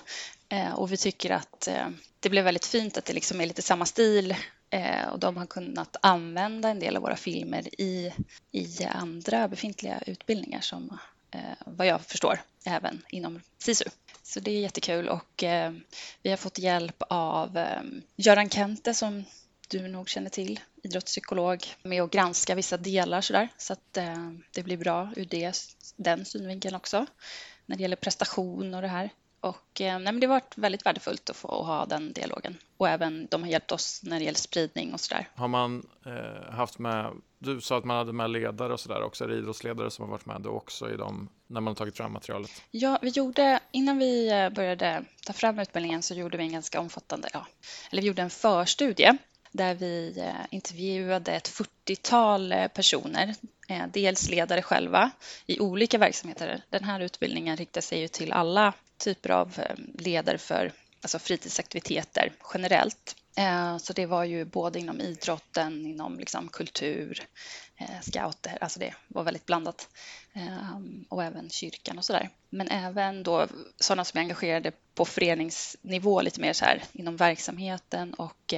Eh, 0.49 0.73
och 0.73 0.91
vi 0.91 0.97
tycker 0.97 1.29
att 1.29 1.67
eh, 1.67 1.87
det 2.19 2.29
blev 2.29 2.43
väldigt 2.43 2.65
fint 2.65 2.97
att 2.97 3.05
det 3.05 3.13
liksom 3.13 3.41
är 3.41 3.45
lite 3.45 3.61
samma 3.61 3.85
stil 3.85 4.35
eh, 4.69 5.07
och 5.07 5.19
de 5.19 5.37
har 5.37 5.45
kunnat 5.45 5.95
använda 6.01 6.69
en 6.69 6.79
del 6.79 6.95
av 6.95 7.01
våra 7.01 7.15
filmer 7.15 7.81
i, 7.81 8.13
i 8.51 8.83
andra 8.83 9.47
befintliga 9.47 9.99
utbildningar 10.05 10.61
som 10.61 10.99
eh, 11.31 11.39
vad 11.65 11.87
jag 11.87 12.01
förstår 12.01 12.41
även 12.65 13.01
inom 13.09 13.41
SISU. 13.57 13.85
Så 14.23 14.39
det 14.39 14.51
är 14.51 14.59
jättekul 14.59 15.09
och 15.09 15.43
eh, 15.43 15.73
vi 16.21 16.29
har 16.29 16.37
fått 16.37 16.59
hjälp 16.59 17.03
av 17.09 17.57
eh, 17.57 17.81
Göran 18.15 18.49
Kente 18.49 18.93
som 18.93 19.23
du 19.67 19.87
nog 19.87 20.09
känner 20.09 20.29
till, 20.29 20.59
idrottspsykolog, 20.83 21.65
med 21.83 22.03
att 22.03 22.11
granska 22.11 22.55
vissa 22.55 22.77
delar 22.77 23.21
sådär 23.21 23.49
så 23.57 23.73
att 23.73 23.97
eh, 23.97 24.29
det 24.51 24.63
blir 24.63 24.77
bra 24.77 25.09
ur 25.15 25.25
det, 25.25 25.53
den 25.95 26.25
synvinkeln 26.25 26.75
också 26.75 27.05
när 27.65 27.75
det 27.75 27.81
gäller 27.81 27.95
prestation 27.95 28.73
och 28.73 28.81
det 28.81 28.87
här. 28.87 29.09
Och 29.39 29.81
eh, 29.81 29.99
nej, 29.99 30.13
det 30.13 30.27
har 30.27 30.33
varit 30.33 30.57
väldigt 30.57 30.85
värdefullt 30.85 31.29
att 31.29 31.35
få 31.35 31.63
ha 31.63 31.85
den 31.85 32.13
dialogen. 32.13 32.57
Och 32.77 32.89
även 32.89 33.27
de 33.31 33.43
har 33.43 33.49
hjälpt 33.49 33.71
oss 33.71 34.01
när 34.03 34.19
det 34.19 34.25
gäller 34.25 34.37
spridning 34.37 34.93
och 34.93 34.99
sådär. 34.99 35.27
Har 35.35 35.47
man 35.47 35.87
eh, 36.05 36.53
haft 36.53 36.79
med, 36.79 37.11
du 37.39 37.61
sa 37.61 37.77
att 37.77 37.85
man 37.85 37.97
hade 37.97 38.13
med 38.13 38.29
ledare 38.29 38.73
och 38.73 38.79
sådär 38.79 39.03
också, 39.03 39.23
är 39.23 39.27
det 39.27 39.35
idrottsledare 39.35 39.91
som 39.91 40.03
har 40.05 40.11
varit 40.11 40.25
med 40.25 40.41
då 40.41 40.49
också 40.49 40.93
i 40.93 40.97
dem, 40.97 41.29
när 41.47 41.61
man 41.61 41.71
har 41.71 41.75
tagit 41.75 41.97
fram 41.97 42.13
materialet? 42.13 42.51
Ja, 42.71 42.99
vi 43.01 43.09
gjorde, 43.09 43.59
innan 43.71 43.97
vi 43.97 44.31
eh, 44.31 44.49
började 44.49 45.05
ta 45.25 45.33
fram 45.33 45.59
utbildningen 45.59 46.01
så 46.01 46.13
gjorde 46.13 46.37
vi 46.37 46.43
en 46.43 46.51
ganska 46.51 46.79
omfattande, 46.79 47.29
ja, 47.33 47.47
eller 47.91 48.01
vi 48.01 48.07
gjorde 48.07 48.21
en 48.21 48.29
förstudie 48.29 49.17
där 49.55 49.75
vi 49.75 50.19
eh, 50.19 50.45
intervjuade 50.49 51.31
ett 51.31 51.49
40-tal 51.49 52.51
eh, 52.51 52.67
personer, 52.67 53.35
eh, 53.67 53.87
dels 53.93 54.29
ledare 54.29 54.61
själva 54.61 55.11
i 55.45 55.59
olika 55.59 55.97
verksamheter. 55.97 56.63
Den 56.69 56.83
här 56.83 56.99
utbildningen 56.99 57.57
riktar 57.57 57.81
sig 57.81 57.99
ju 57.99 58.07
till 58.07 58.31
alla 58.31 58.73
typer 58.97 59.29
av 59.29 59.59
ledare 59.93 60.37
för 60.37 60.71
alltså 61.01 61.19
fritidsaktiviteter 61.19 62.31
generellt. 62.53 63.15
Så 63.81 63.93
det 63.93 64.05
var 64.05 64.23
ju 64.23 64.45
både 64.45 64.79
inom 64.79 65.01
idrotten, 65.01 65.85
inom 65.85 66.19
liksom 66.19 66.47
kultur, 66.47 67.27
scouter, 68.01 68.57
alltså 68.61 68.79
det 68.79 68.93
var 69.07 69.23
väldigt 69.23 69.45
blandat. 69.45 69.89
Och 71.09 71.23
även 71.23 71.49
kyrkan 71.49 71.97
och 71.97 72.05
sådär. 72.05 72.29
Men 72.49 72.67
även 72.67 73.23
då 73.23 73.47
sådana 73.79 74.05
som 74.05 74.17
är 74.17 74.21
engagerade 74.21 74.71
på 74.93 75.05
föreningsnivå 75.05 76.21
lite 76.21 76.41
mer 76.41 76.53
så 76.53 76.65
här 76.65 76.83
inom 76.93 77.17
verksamheten 77.17 78.13
och 78.13 78.53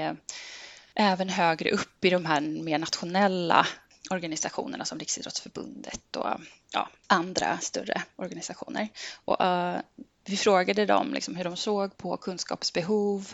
även 1.00 1.30
högre 1.30 1.72
upp 1.72 2.06
i 2.06 2.10
de 2.10 2.26
här 2.26 2.42
mer 2.42 2.78
nationella 2.78 3.68
organisationerna 4.10 4.86
som 4.86 5.00
Riksidrottsförbundet 5.00 6.16
och 6.16 6.28
ja, 6.72 6.90
andra 7.08 7.58
större 7.58 8.02
organisationer. 8.16 8.90
Och, 9.26 9.42
eh, 9.42 9.82
vi 10.26 10.38
frågade 10.38 10.86
dem 10.86 11.14
liksom 11.14 11.36
hur 11.36 11.44
de 11.44 11.58
såg 11.58 11.98
på 11.98 12.18
kunskapsbehov 12.18 13.34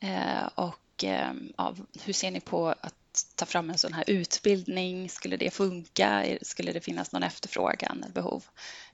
eh, 0.00 0.46
och 0.54 1.04
eh, 1.04 1.32
ja, 1.56 1.74
hur 2.04 2.12
ser 2.12 2.30
ni 2.30 2.40
på 2.40 2.68
att 2.68 3.26
ta 3.34 3.46
fram 3.46 3.70
en 3.70 3.78
sån 3.78 3.92
här 3.92 4.04
utbildning? 4.06 5.08
Skulle 5.08 5.36
det 5.36 5.50
funka? 5.50 6.24
Skulle 6.42 6.72
det 6.72 6.80
finnas 6.80 7.12
någon 7.12 7.22
efterfrågan 7.22 8.02
eller 8.02 8.14
behov? 8.14 8.44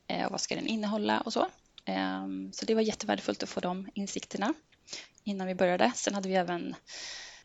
Eh, 0.06 0.24
och 0.24 0.30
vad 0.30 0.40
ska 0.40 0.54
den 0.54 0.66
innehålla 0.66 1.20
och 1.20 1.32
så? 1.32 1.48
Eh, 1.84 2.26
så 2.52 2.66
det 2.66 2.74
var 2.74 2.82
jättevärdefullt 2.82 3.42
att 3.42 3.48
få 3.48 3.60
de 3.60 3.88
insikterna 3.94 4.54
innan 5.24 5.46
vi 5.46 5.54
började. 5.54 5.92
Sen 5.94 6.14
hade 6.14 6.28
vi 6.28 6.34
även 6.34 6.74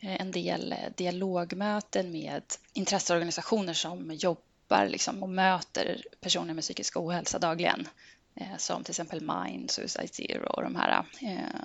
Eh, 0.05 0.21
en 0.21 0.31
del 0.31 0.71
eh, 0.71 0.77
dialogmöten 0.95 2.11
med 2.11 2.43
intresseorganisationer 2.73 3.73
som 3.73 4.11
jobbar 4.11 4.87
liksom 4.87 5.23
och 5.23 5.29
möter 5.29 6.03
personer 6.21 6.53
med 6.53 6.63
psykisk 6.63 6.97
ohälsa 6.97 7.39
dagligen. 7.39 7.87
Eh, 8.35 8.57
som 8.57 8.83
till 8.83 8.91
exempel 8.91 9.21
Mind, 9.21 9.71
Suicide 9.71 10.07
Zero 10.07 10.47
och 10.47 10.63
de 10.63 10.75
här 10.75 11.05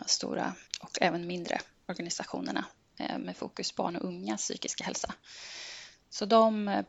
stora 0.06 0.54
och 0.80 0.98
även 1.00 1.26
mindre 1.26 1.60
organisationerna 1.88 2.64
med 3.18 3.36
fokus 3.36 3.76
barn 3.76 3.96
och 3.96 4.04
unga 4.04 4.36
psykiska 4.36 4.84
hälsa. 4.84 5.14
Så 6.10 6.24
de 6.24 6.82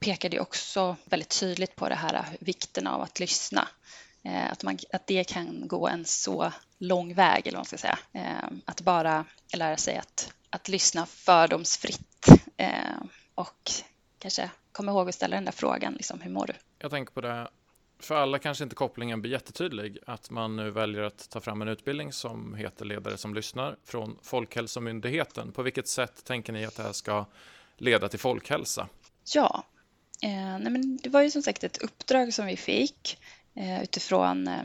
pekade 0.00 0.40
också 0.40 0.96
väldigt 1.04 1.40
tydligt 1.40 1.76
på 1.76 1.88
det 1.88 1.94
här 1.94 2.24
vikten 2.40 2.86
av 2.86 3.02
att 3.02 3.20
lyssna. 3.20 3.68
Att, 4.50 4.62
man, 4.62 4.78
att 4.92 5.06
det 5.06 5.24
kan 5.24 5.68
gå 5.68 5.88
en 5.88 6.04
så 6.04 6.52
lång 6.78 7.14
väg, 7.14 7.46
eller 7.46 7.56
vad 7.56 7.58
man 7.58 7.64
ska 7.64 7.78
säga. 7.78 7.98
Att 8.64 8.80
bara 8.80 9.24
lära 9.52 9.76
sig 9.76 9.96
att, 9.96 10.32
att 10.50 10.68
lyssna 10.68 11.06
fördomsfritt 11.06 12.26
och 13.34 13.70
kanske 14.18 14.50
komma 14.72 14.92
ihåg 14.92 15.08
att 15.08 15.14
ställa 15.14 15.36
den 15.36 15.44
där 15.44 15.52
frågan, 15.52 15.92
liksom, 15.92 16.20
hur 16.20 16.30
mår 16.30 16.46
du? 16.46 16.52
Jag 16.78 16.90
tänker 16.90 17.12
på 17.12 17.20
det 17.20 17.48
för 18.00 18.14
alla 18.14 18.38
kanske 18.38 18.64
inte 18.64 18.76
kopplingen 18.76 19.20
blir 19.20 19.32
jättetydlig 19.32 19.98
att 20.06 20.30
man 20.30 20.56
nu 20.56 20.70
väljer 20.70 21.02
att 21.02 21.30
ta 21.30 21.40
fram 21.40 21.62
en 21.62 21.68
utbildning 21.68 22.12
som 22.12 22.54
heter 22.54 22.84
Ledare 22.84 23.18
som 23.18 23.34
lyssnar 23.34 23.76
från 23.84 24.18
Folkhälsomyndigheten. 24.22 25.52
På 25.52 25.62
vilket 25.62 25.88
sätt 25.88 26.24
tänker 26.24 26.52
ni 26.52 26.64
att 26.64 26.76
det 26.76 26.82
här 26.82 26.92
ska 26.92 27.26
leda 27.76 28.08
till 28.08 28.18
folkhälsa? 28.18 28.88
Ja, 29.34 29.64
eh, 30.22 30.30
nej 30.30 30.70
men 30.70 30.96
det 30.96 31.08
var 31.08 31.22
ju 31.22 31.30
som 31.30 31.42
sagt 31.42 31.64
ett 31.64 31.78
uppdrag 31.78 32.34
som 32.34 32.46
vi 32.46 32.56
fick 32.56 33.18
eh, 33.54 33.82
utifrån 33.82 34.48
eh, 34.48 34.62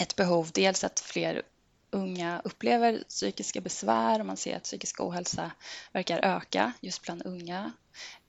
ett 0.00 0.16
behov. 0.16 0.50
Dels 0.54 0.84
att 0.84 1.00
fler 1.00 1.42
unga 1.90 2.40
upplever 2.44 3.04
psykiska 3.08 3.60
besvär 3.60 4.20
och 4.20 4.26
man 4.26 4.36
ser 4.36 4.56
att 4.56 4.62
psykisk 4.62 5.00
ohälsa 5.00 5.50
verkar 5.92 6.18
öka 6.18 6.72
just 6.80 7.02
bland 7.02 7.26
unga. 7.26 7.72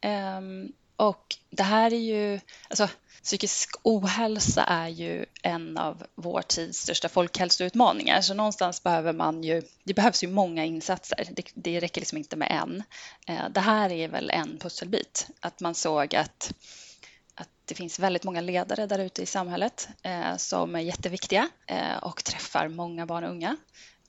Ehm, 0.01 0.71
och 0.95 1.35
det 1.49 1.63
här 1.63 1.93
är 1.93 1.99
ju, 1.99 2.39
alltså 2.69 2.89
psykisk 3.23 3.75
ohälsa 3.83 4.63
är 4.63 4.87
ju 4.87 5.25
en 5.43 5.77
av 5.77 6.03
vår 6.15 6.41
tids 6.41 6.79
största 6.79 7.09
folkhälsoutmaningar. 7.09 8.21
Så 8.21 8.33
någonstans 8.33 8.83
behöver 8.83 9.13
man 9.13 9.43
ju, 9.43 9.61
det 9.83 9.93
behövs 9.93 10.23
ju 10.23 10.27
många 10.27 10.65
insatser. 10.65 11.27
Det, 11.31 11.51
det 11.53 11.79
räcker 11.79 12.01
liksom 12.01 12.17
inte 12.17 12.35
med 12.35 12.51
en. 12.51 12.83
Ehm, 13.27 13.53
det 13.53 13.59
här 13.59 13.91
är 13.91 14.07
väl 14.07 14.29
en 14.29 14.57
pusselbit. 14.57 15.27
Att 15.39 15.59
man 15.59 15.75
såg 15.75 16.15
att, 16.15 16.53
att 17.35 17.49
det 17.65 17.75
finns 17.75 17.99
väldigt 17.99 18.23
många 18.23 18.41
ledare 18.41 18.85
där 18.85 18.99
ute 18.99 19.21
i 19.21 19.25
samhället 19.25 19.89
eh, 20.03 20.37
som 20.37 20.75
är 20.75 20.79
jätteviktiga 20.79 21.49
eh, 21.67 21.97
och 21.97 22.23
träffar 22.23 22.67
många 22.67 23.05
barn 23.05 23.23
och 23.23 23.29
unga 23.29 23.57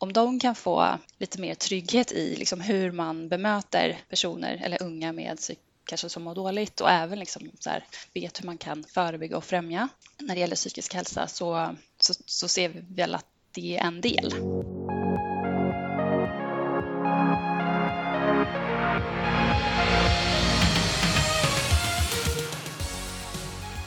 om 0.02 0.12
de 0.12 0.40
kan 0.40 0.54
få 0.54 0.98
lite 1.18 1.40
mer 1.40 1.54
trygghet 1.54 2.12
i 2.12 2.36
liksom 2.36 2.60
hur 2.60 2.92
man 2.92 3.28
bemöter 3.28 3.98
personer 4.08 4.60
eller 4.64 4.82
unga 4.82 5.12
med 5.12 5.38
kanske 5.84 6.08
som 6.08 6.22
mår 6.22 6.34
dåligt 6.34 6.80
och 6.80 6.90
även 6.90 7.18
liksom 7.18 7.50
så 7.58 7.70
här, 7.70 7.84
vet 8.14 8.40
hur 8.40 8.46
man 8.46 8.58
kan 8.58 8.84
förebygga 8.84 9.36
och 9.36 9.44
främja. 9.44 9.88
När 10.18 10.34
det 10.34 10.40
gäller 10.40 10.56
psykisk 10.56 10.94
hälsa 10.94 11.26
så, 11.26 11.76
så, 12.00 12.14
så 12.26 12.48
ser 12.48 12.68
vi 12.68 12.80
väl 12.88 13.14
att 13.14 13.26
det 13.50 13.76
är 13.78 13.86
en 13.86 14.00
del. 14.00 14.32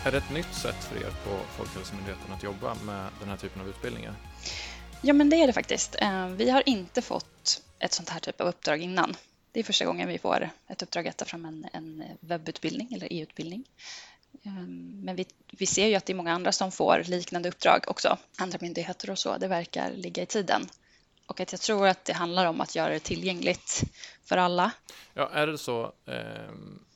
Är 0.05 0.11
det 0.11 0.17
ett 0.17 0.31
nytt 0.31 0.53
sätt 0.53 0.83
för 0.83 0.95
er 0.97 1.11
på 1.23 1.39
Folkhälsomyndigheten 1.57 2.33
att 2.33 2.43
jobba 2.43 2.75
med 2.75 3.09
den 3.19 3.29
här 3.29 3.37
typen 3.37 3.61
av 3.61 3.69
utbildningar? 3.69 4.13
Ja, 5.01 5.13
men 5.13 5.29
det 5.29 5.35
är 5.35 5.47
det 5.47 5.53
faktiskt. 5.53 5.95
Eh, 6.01 6.27
vi 6.27 6.49
har 6.49 6.63
inte 6.65 7.01
fått 7.01 7.61
ett 7.79 7.93
sånt 7.93 8.09
här 8.09 8.19
typ 8.19 8.41
av 8.41 8.47
uppdrag 8.47 8.81
innan. 8.81 9.15
Det 9.51 9.59
är 9.59 9.63
första 9.63 9.85
gången 9.85 10.07
vi 10.07 10.17
får 10.17 10.49
ett 10.67 10.81
uppdrag 10.81 11.07
att 11.07 11.17
ta 11.17 11.25
fram 11.25 11.45
en, 11.45 11.67
en 11.73 12.03
webbutbildning 12.19 12.93
eller 12.93 13.13
e-utbildning. 13.13 13.63
Ehm, 14.43 15.01
men 15.03 15.15
vi, 15.15 15.25
vi 15.51 15.65
ser 15.65 15.87
ju 15.87 15.95
att 15.95 16.05
det 16.05 16.13
är 16.13 16.15
många 16.15 16.33
andra 16.33 16.51
som 16.51 16.71
får 16.71 17.03
liknande 17.05 17.49
uppdrag 17.49 17.83
också, 17.87 18.17
andra 18.37 18.57
myndigheter 18.61 19.09
och 19.09 19.19
så. 19.19 19.37
Det 19.37 19.47
verkar 19.47 19.91
ligga 19.91 20.23
i 20.23 20.25
tiden. 20.25 20.67
Och 21.25 21.39
att 21.39 21.51
jag 21.51 21.61
tror 21.61 21.87
att 21.87 22.05
det 22.05 22.13
handlar 22.13 22.45
om 22.45 22.61
att 22.61 22.75
göra 22.75 22.93
det 22.93 22.99
tillgängligt 22.99 23.83
för 24.23 24.37
alla. 24.37 24.71
Ja, 25.13 25.29
är 25.29 25.47
det 25.47 25.57
så? 25.57 25.93
Eh, 26.05 26.53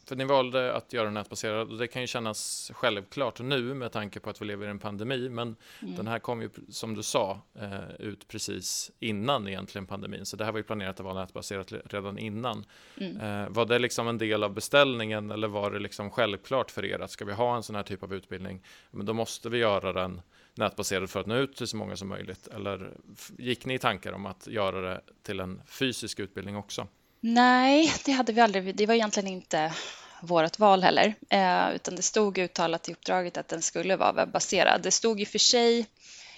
för 0.10 0.16
ni 0.16 0.26
valde 0.26 0.74
att 0.74 0.94
göra 0.94 1.10
nätbaserad 1.10 1.72
och 1.72 1.78
det 1.78 1.88
kan 1.88 2.02
ju 2.02 2.08
kännas 2.08 2.72
självklart 2.74 3.40
nu 3.40 3.74
med 3.74 3.92
tanke 3.92 4.20
på 4.20 4.30
att 4.30 4.42
vi 4.42 4.46
lever 4.46 4.68
i 4.68 4.70
en 4.70 4.80
pandemi. 4.80 5.30
Men 5.30 5.56
mm. 5.82 5.96
den 5.96 6.08
här 6.08 6.20
kom 6.20 6.42
ju 6.42 6.50
som 6.70 6.96
du 6.96 7.04
sa 7.04 7.42
eh, 7.60 7.92
ut 8.00 8.28
precis 8.28 8.92
innan 9.00 9.48
egentligen 9.48 9.86
pandemin. 9.86 10.26
Så 10.26 10.38
det 10.38 10.46
här 10.46 10.52
var 10.52 10.60
ju 10.60 10.64
planerat 10.64 11.00
att 11.00 11.06
vara 11.06 11.20
nätbaserat 11.20 11.74
redan 11.86 12.18
innan. 12.18 12.66
Mm. 12.98 13.18
Eh, 13.18 13.50
var 13.50 13.66
det 13.66 13.80
liksom 13.80 14.08
en 14.08 14.18
del 14.18 14.44
av 14.44 14.54
beställningen 14.54 15.32
eller 15.32 15.48
var 15.48 15.72
det 15.72 15.80
liksom 15.80 16.10
självklart 16.10 16.72
för 16.72 16.86
er 16.86 17.00
att 17.00 17.12
ska 17.12 17.26
vi 17.26 17.34
ha 17.34 17.56
en 17.56 17.64
sån 17.64 17.76
här 17.76 17.84
typ 17.84 18.04
av 18.04 18.14
utbildning, 18.14 18.64
men 18.92 19.06
då 19.06 19.14
måste 19.14 19.50
vi 19.50 19.58
göra 19.58 19.94
den 19.94 20.22
nätbaserad 20.56 21.10
för 21.10 21.20
att 21.20 21.28
nå 21.28 21.36
ut 21.36 21.56
till 21.56 21.68
så 21.68 21.78
många 21.78 21.96
som 21.96 22.08
möjligt? 22.08 22.48
Eller 22.48 22.92
gick 23.38 23.66
ni 23.66 23.74
i 23.74 23.80
tankar 23.80 24.14
om 24.14 24.26
att 24.26 24.48
göra 24.48 24.82
det 24.82 25.02
till 25.24 25.40
en 25.40 25.62
fysisk 25.68 26.20
utbildning 26.20 26.56
också? 26.56 26.88
Nej, 27.22 27.94
det 28.06 28.12
hade 28.12 28.34
vi 28.34 28.42
aldrig. 28.42 28.76
Det 28.76 28.86
var 28.86 28.94
egentligen 28.94 29.28
inte 29.28 29.74
vårt 30.22 30.60
val 30.60 30.84
heller, 30.84 31.16
eh, 31.30 31.76
utan 31.76 31.96
det 31.96 32.02
stod 32.02 32.38
uttalat 32.38 32.90
i 32.90 32.92
uppdraget 32.92 33.38
att 33.38 33.48
den 33.48 33.62
skulle 33.62 33.96
vara 33.96 34.12
webbaserad. 34.12 34.82
Det 34.82 34.92
stod 34.92 35.22
i 35.22 35.24
och 35.24 35.28
för 35.28 35.40
sig 35.40 35.86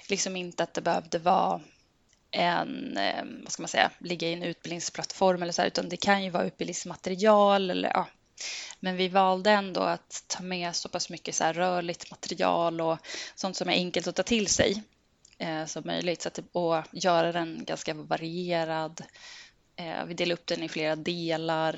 liksom 0.09 0.35
inte 0.35 0.63
att 0.63 0.73
det 0.73 0.81
behövde 0.81 1.19
vara 1.19 1.61
en, 2.31 2.97
eh, 2.97 3.23
vad 3.43 3.51
ska 3.51 3.61
man 3.61 3.67
säga, 3.67 3.91
ligga 3.99 4.27
i 4.27 4.33
en 4.33 4.43
utbildningsplattform 4.43 5.43
eller 5.43 5.53
så 5.53 5.61
här, 5.61 5.67
utan 5.67 5.89
det 5.89 5.97
kan 5.97 6.23
ju 6.23 6.29
vara 6.29 6.43
utbildningsmaterial 6.43 7.69
eller 7.69 7.89
ja. 7.89 8.07
Men 8.79 8.95
vi 8.95 9.07
valde 9.07 9.51
ändå 9.51 9.81
att 9.81 10.23
ta 10.27 10.43
med 10.43 10.75
så 10.75 10.89
pass 10.89 11.09
mycket 11.09 11.35
så 11.35 11.43
här 11.43 11.53
rörligt 11.53 12.11
material 12.11 12.81
och 12.81 12.97
sånt 13.35 13.55
som 13.55 13.69
är 13.69 13.73
enkelt 13.73 14.07
att 14.07 14.15
ta 14.15 14.23
till 14.23 14.47
sig 14.47 14.83
eh, 15.37 15.65
som 15.65 15.83
möjligt 15.85 16.21
så 16.21 16.27
att, 16.27 16.39
och 16.51 16.83
göra 16.91 17.31
den 17.31 17.65
ganska 17.65 17.93
varierad. 17.93 19.03
Eh, 19.81 20.05
vi 20.05 20.13
delar 20.13 20.33
upp 20.33 20.47
den 20.47 20.63
i 20.63 20.69
flera 20.69 20.95
delar. 20.95 21.73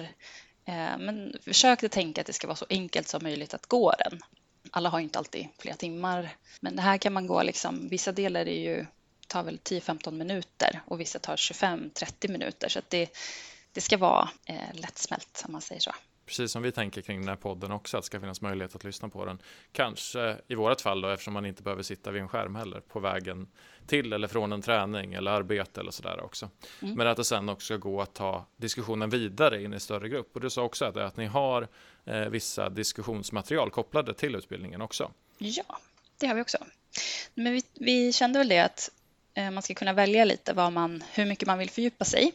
Eh, 0.65 0.97
men 0.97 1.33
försök 1.41 1.83
att 1.83 1.91
tänka 1.91 2.21
att 2.21 2.27
det 2.27 2.33
ska 2.33 2.47
vara 2.47 2.55
så 2.55 2.65
enkelt 2.69 3.07
som 3.07 3.23
möjligt 3.23 3.53
att 3.53 3.65
gå 3.65 3.93
den. 3.99 4.19
Alla 4.71 4.89
har 4.89 4.99
inte 4.99 5.19
alltid 5.19 5.47
flera 5.59 5.75
timmar, 5.75 6.35
men 6.59 6.75
det 6.75 6.81
här 6.81 6.97
kan 6.97 7.13
man 7.13 7.27
gå 7.27 7.43
liksom, 7.43 7.87
vissa 7.89 8.11
delar 8.11 8.45
är 8.45 8.59
ju, 8.59 8.85
tar 9.27 9.43
väl 9.43 9.57
10-15 9.57 10.11
minuter 10.11 10.81
och 10.85 10.99
vissa 10.99 11.19
tar 11.19 11.35
25-30 11.35 12.31
minuter 12.31 12.69
så 12.69 12.79
att 12.79 12.89
det, 12.89 13.17
det 13.71 13.81
ska 13.81 13.97
vara 13.97 14.29
eh, 14.45 14.73
lättsmält 14.73 15.43
om 15.45 15.51
man 15.51 15.61
säger 15.61 15.81
så 15.81 15.91
precis 16.25 16.51
som 16.51 16.61
vi 16.61 16.71
tänker 16.71 17.01
kring 17.01 17.19
den 17.19 17.29
här 17.29 17.35
podden 17.35 17.71
också, 17.71 17.97
att 17.97 18.03
det 18.03 18.05
ska 18.05 18.19
finnas 18.19 18.41
möjlighet 18.41 18.75
att 18.75 18.83
lyssna 18.83 19.09
på 19.09 19.25
den. 19.25 19.41
Kanske 19.71 20.37
i 20.47 20.55
vårt 20.55 20.81
fall 20.81 21.01
då, 21.01 21.09
eftersom 21.09 21.33
man 21.33 21.45
inte 21.45 21.63
behöver 21.63 21.83
sitta 21.83 22.11
vid 22.11 22.21
en 22.21 22.27
skärm 22.27 22.55
heller, 22.55 22.79
på 22.79 22.99
vägen 22.99 23.47
till 23.87 24.13
eller 24.13 24.27
från 24.27 24.51
en 24.53 24.61
träning 24.61 25.13
eller 25.13 25.31
arbete 25.31 25.81
eller 25.81 25.91
sådär 25.91 26.23
också. 26.23 26.49
Mm. 26.81 26.95
Men 26.95 27.07
att 27.07 27.17
det 27.17 27.23
sen 27.23 27.49
också 27.49 27.77
gå 27.77 28.01
att 28.01 28.13
ta 28.13 28.45
diskussionen 28.57 29.09
vidare 29.09 29.63
in 29.63 29.73
i 29.73 29.79
större 29.79 30.09
grupp. 30.09 30.35
Och 30.35 30.41
du 30.41 30.49
sa 30.49 30.63
också 30.63 30.85
att, 30.85 30.97
att 30.97 31.17
ni 31.17 31.25
har 31.25 31.67
eh, 32.05 32.19
vissa 32.19 32.69
diskussionsmaterial 32.69 33.71
kopplade 33.71 34.13
till 34.13 34.35
utbildningen 34.35 34.81
också. 34.81 35.11
Ja, 35.37 35.79
det 36.19 36.27
har 36.27 36.35
vi 36.35 36.41
också. 36.41 36.57
Men 37.33 37.53
vi, 37.53 37.63
vi 37.73 38.13
kände 38.13 38.39
väl 38.39 38.47
det 38.47 38.59
att 38.59 38.89
eh, 39.33 39.51
man 39.51 39.63
ska 39.63 39.73
kunna 39.73 39.93
välja 39.93 40.25
lite 40.25 40.53
vad 40.53 40.73
man, 40.73 41.03
hur 41.13 41.25
mycket 41.25 41.47
man 41.47 41.57
vill 41.57 41.69
fördjupa 41.69 42.05
sig. 42.05 42.31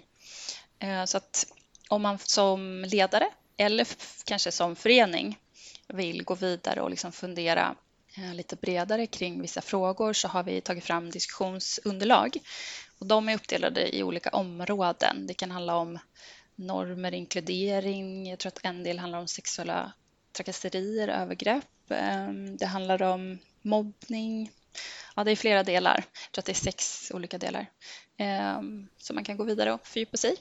Eh, 0.78 1.04
så 1.04 1.16
att 1.16 1.46
om 1.88 2.02
man 2.02 2.18
som 2.18 2.84
ledare 2.88 3.28
eller 3.58 3.86
kanske 4.24 4.52
som 4.52 4.76
förening 4.76 5.38
vill 5.88 6.24
gå 6.24 6.34
vidare 6.34 6.80
och 6.80 6.90
liksom 6.90 7.12
fundera 7.12 7.74
eh, 8.16 8.34
lite 8.34 8.56
bredare 8.56 9.06
kring 9.06 9.42
vissa 9.42 9.60
frågor 9.60 10.12
så 10.12 10.28
har 10.28 10.42
vi 10.42 10.60
tagit 10.60 10.84
fram 10.84 11.10
diskussionsunderlag. 11.10 12.36
Och 12.98 13.06
de 13.06 13.28
är 13.28 13.34
uppdelade 13.34 13.96
i 13.96 14.02
olika 14.02 14.30
områden. 14.30 15.26
Det 15.26 15.34
kan 15.34 15.50
handla 15.50 15.76
om 15.76 15.98
normer, 16.54 17.14
inkludering. 17.14 18.30
Jag 18.30 18.38
tror 18.38 18.52
att 18.52 18.64
en 18.64 18.82
del 18.82 18.98
handlar 18.98 19.18
om 19.18 19.28
sexuella 19.28 19.92
trakasserier, 20.32 21.08
övergrepp. 21.08 21.90
Ehm, 21.90 22.56
det 22.56 22.66
handlar 22.66 23.02
om 23.02 23.38
mobbning. 23.62 24.50
Ja, 25.16 25.24
det 25.24 25.30
är 25.30 25.36
flera 25.36 25.62
delar. 25.62 26.04
Jag 26.22 26.32
tror 26.32 26.42
att 26.42 26.46
det 26.46 26.52
är 26.52 26.64
sex 26.64 27.12
olika 27.14 27.38
delar 27.38 27.66
ehm, 28.16 28.88
som 28.98 29.14
man 29.14 29.24
kan 29.24 29.36
gå 29.36 29.44
vidare 29.44 29.72
och 29.72 29.86
fördjupa 29.86 30.16
sig 30.16 30.32
i. 30.32 30.36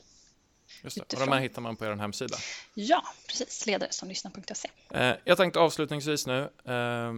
Just 0.84 0.96
det. 0.96 1.14
Och 1.14 1.26
de 1.26 1.32
här 1.32 1.40
hittar 1.40 1.62
man 1.62 1.76
på 1.76 1.86
er 1.86 1.96
hemsida? 1.96 2.38
Ja, 2.74 3.04
precis. 3.28 3.66
Ledare 3.66 3.92
som 3.92 4.10
lyssnar.se. 4.10 4.70
Eh, 4.94 5.16
jag 5.24 5.38
tänkte 5.38 5.60
avslutningsvis 5.60 6.28
nu, 6.28 6.40
eh, 6.66 7.14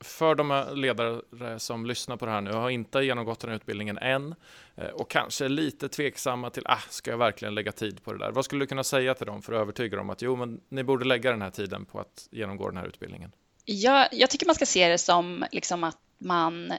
för 0.00 0.34
de 0.34 0.66
ledare 0.74 1.58
som 1.58 1.86
lyssnar 1.86 2.16
på 2.16 2.26
det 2.26 2.32
här 2.32 2.40
nu 2.40 2.50
och 2.50 2.60
har 2.60 2.70
inte 2.70 3.00
genomgått 3.00 3.40
den 3.40 3.50
här 3.50 3.56
utbildningen 3.56 3.98
än 3.98 4.34
eh, 4.76 4.86
och 4.86 5.10
kanske 5.10 5.44
är 5.44 5.48
lite 5.48 5.88
tveksamma 5.88 6.50
till, 6.50 6.62
ah, 6.66 6.78
ska 6.90 7.10
jag 7.10 7.18
verkligen 7.18 7.54
lägga 7.54 7.72
tid 7.72 8.04
på 8.04 8.12
det 8.12 8.18
där? 8.18 8.30
Vad 8.30 8.44
skulle 8.44 8.62
du 8.62 8.66
kunna 8.66 8.84
säga 8.84 9.14
till 9.14 9.26
dem 9.26 9.42
för 9.42 9.52
att 9.52 9.60
övertyga 9.60 9.96
dem 9.96 10.10
att 10.10 10.22
jo, 10.22 10.36
men 10.36 10.60
ni 10.68 10.84
borde 10.84 11.04
lägga 11.04 11.30
den 11.30 11.42
här 11.42 11.50
tiden 11.50 11.84
på 11.84 12.00
att 12.00 12.28
genomgå 12.30 12.68
den 12.68 12.76
här 12.76 12.86
utbildningen? 12.86 13.32
Ja, 13.64 14.08
jag 14.12 14.30
tycker 14.30 14.46
man 14.46 14.54
ska 14.54 14.66
se 14.66 14.88
det 14.88 14.98
som 14.98 15.44
liksom 15.52 15.84
att 15.84 15.98
man 16.18 16.72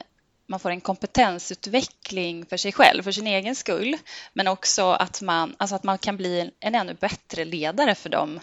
man 0.50 0.60
får 0.60 0.70
en 0.70 0.80
kompetensutveckling 0.80 2.46
för 2.46 2.56
sig 2.56 2.72
själv, 2.72 3.02
för 3.02 3.12
sin 3.12 3.26
egen 3.26 3.54
skull, 3.54 3.96
men 4.32 4.48
också 4.48 4.90
att 4.90 5.22
man, 5.22 5.54
alltså 5.58 5.76
att 5.76 5.82
man 5.82 5.98
kan 5.98 6.16
bli 6.16 6.50
en 6.60 6.74
ännu 6.74 6.94
bättre 6.94 7.44
ledare 7.44 7.94
för 7.94 8.08
de 8.08 8.40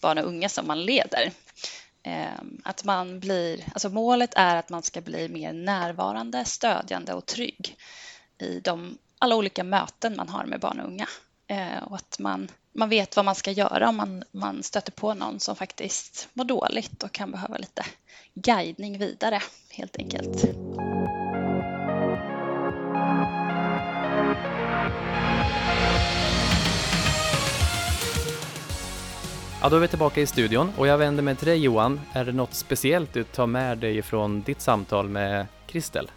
barn 0.00 0.18
och 0.18 0.24
unga 0.24 0.48
som 0.48 0.66
man 0.66 0.82
leder. 0.82 1.32
Ehm, 2.02 2.60
att 2.64 2.84
man 2.84 3.20
blir, 3.20 3.64
alltså 3.72 3.88
målet 3.88 4.34
är 4.36 4.56
att 4.56 4.70
man 4.70 4.82
ska 4.82 5.00
bli 5.00 5.28
mer 5.28 5.52
närvarande, 5.52 6.44
stödjande 6.44 7.14
och 7.14 7.26
trygg 7.26 7.76
i 8.38 8.60
de, 8.60 8.98
alla 9.18 9.36
olika 9.36 9.64
möten 9.64 10.16
man 10.16 10.28
har 10.28 10.44
med 10.44 10.60
barn 10.60 10.80
och 10.80 10.86
unga. 10.86 11.08
Ehm, 11.46 11.84
och 11.84 11.96
att 11.96 12.18
man, 12.18 12.48
man 12.72 12.88
vet 12.88 13.16
vad 13.16 13.24
man 13.24 13.34
ska 13.34 13.50
göra 13.50 13.88
om 13.88 13.96
man, 13.96 14.24
man 14.30 14.62
stöter 14.62 14.92
på 14.92 15.14
någon 15.14 15.40
som 15.40 15.56
faktiskt 15.56 16.28
mår 16.32 16.44
dåligt 16.44 17.02
och 17.02 17.12
kan 17.12 17.30
behöva 17.30 17.58
lite 17.58 17.84
guidning 18.34 18.98
vidare, 18.98 19.42
helt 19.70 19.96
enkelt. 19.96 20.44
Ja, 29.62 29.68
då 29.68 29.76
är 29.76 29.80
vi 29.80 29.88
tillbaka 29.88 30.20
i 30.20 30.26
studion 30.26 30.72
och 30.76 30.86
jag 30.86 30.98
vänder 30.98 31.22
mig 31.22 31.36
till 31.36 31.46
dig 31.46 31.58
Johan. 31.58 32.00
Är 32.12 32.24
det 32.24 32.32
något 32.32 32.54
speciellt 32.54 33.12
du 33.12 33.24
tar 33.24 33.46
med 33.46 33.78
dig 33.78 34.02
från 34.02 34.42
ditt 34.42 34.60
samtal 34.60 35.08
med 35.08 35.46
Kristel? 35.66 36.10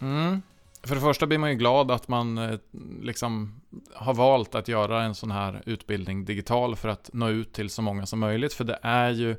Mm. 0.00 0.42
För 0.82 0.94
det 0.94 1.00
första 1.00 1.26
blir 1.26 1.38
man 1.38 1.50
ju 1.50 1.56
glad 1.56 1.90
att 1.90 2.08
man 2.08 2.38
eh, 2.38 2.58
liksom 3.02 3.60
har 3.94 4.14
valt 4.14 4.54
att 4.54 4.68
göra 4.68 5.02
en 5.02 5.14
sån 5.14 5.30
här 5.30 5.62
utbildning 5.66 6.24
digital 6.24 6.76
för 6.76 6.88
att 6.88 7.10
nå 7.12 7.28
ut 7.28 7.52
till 7.52 7.70
så 7.70 7.82
många 7.82 8.06
som 8.06 8.18
möjligt. 8.18 8.52
För 8.52 8.64
det 8.64 8.78
är 8.82 9.10
ju 9.10 9.36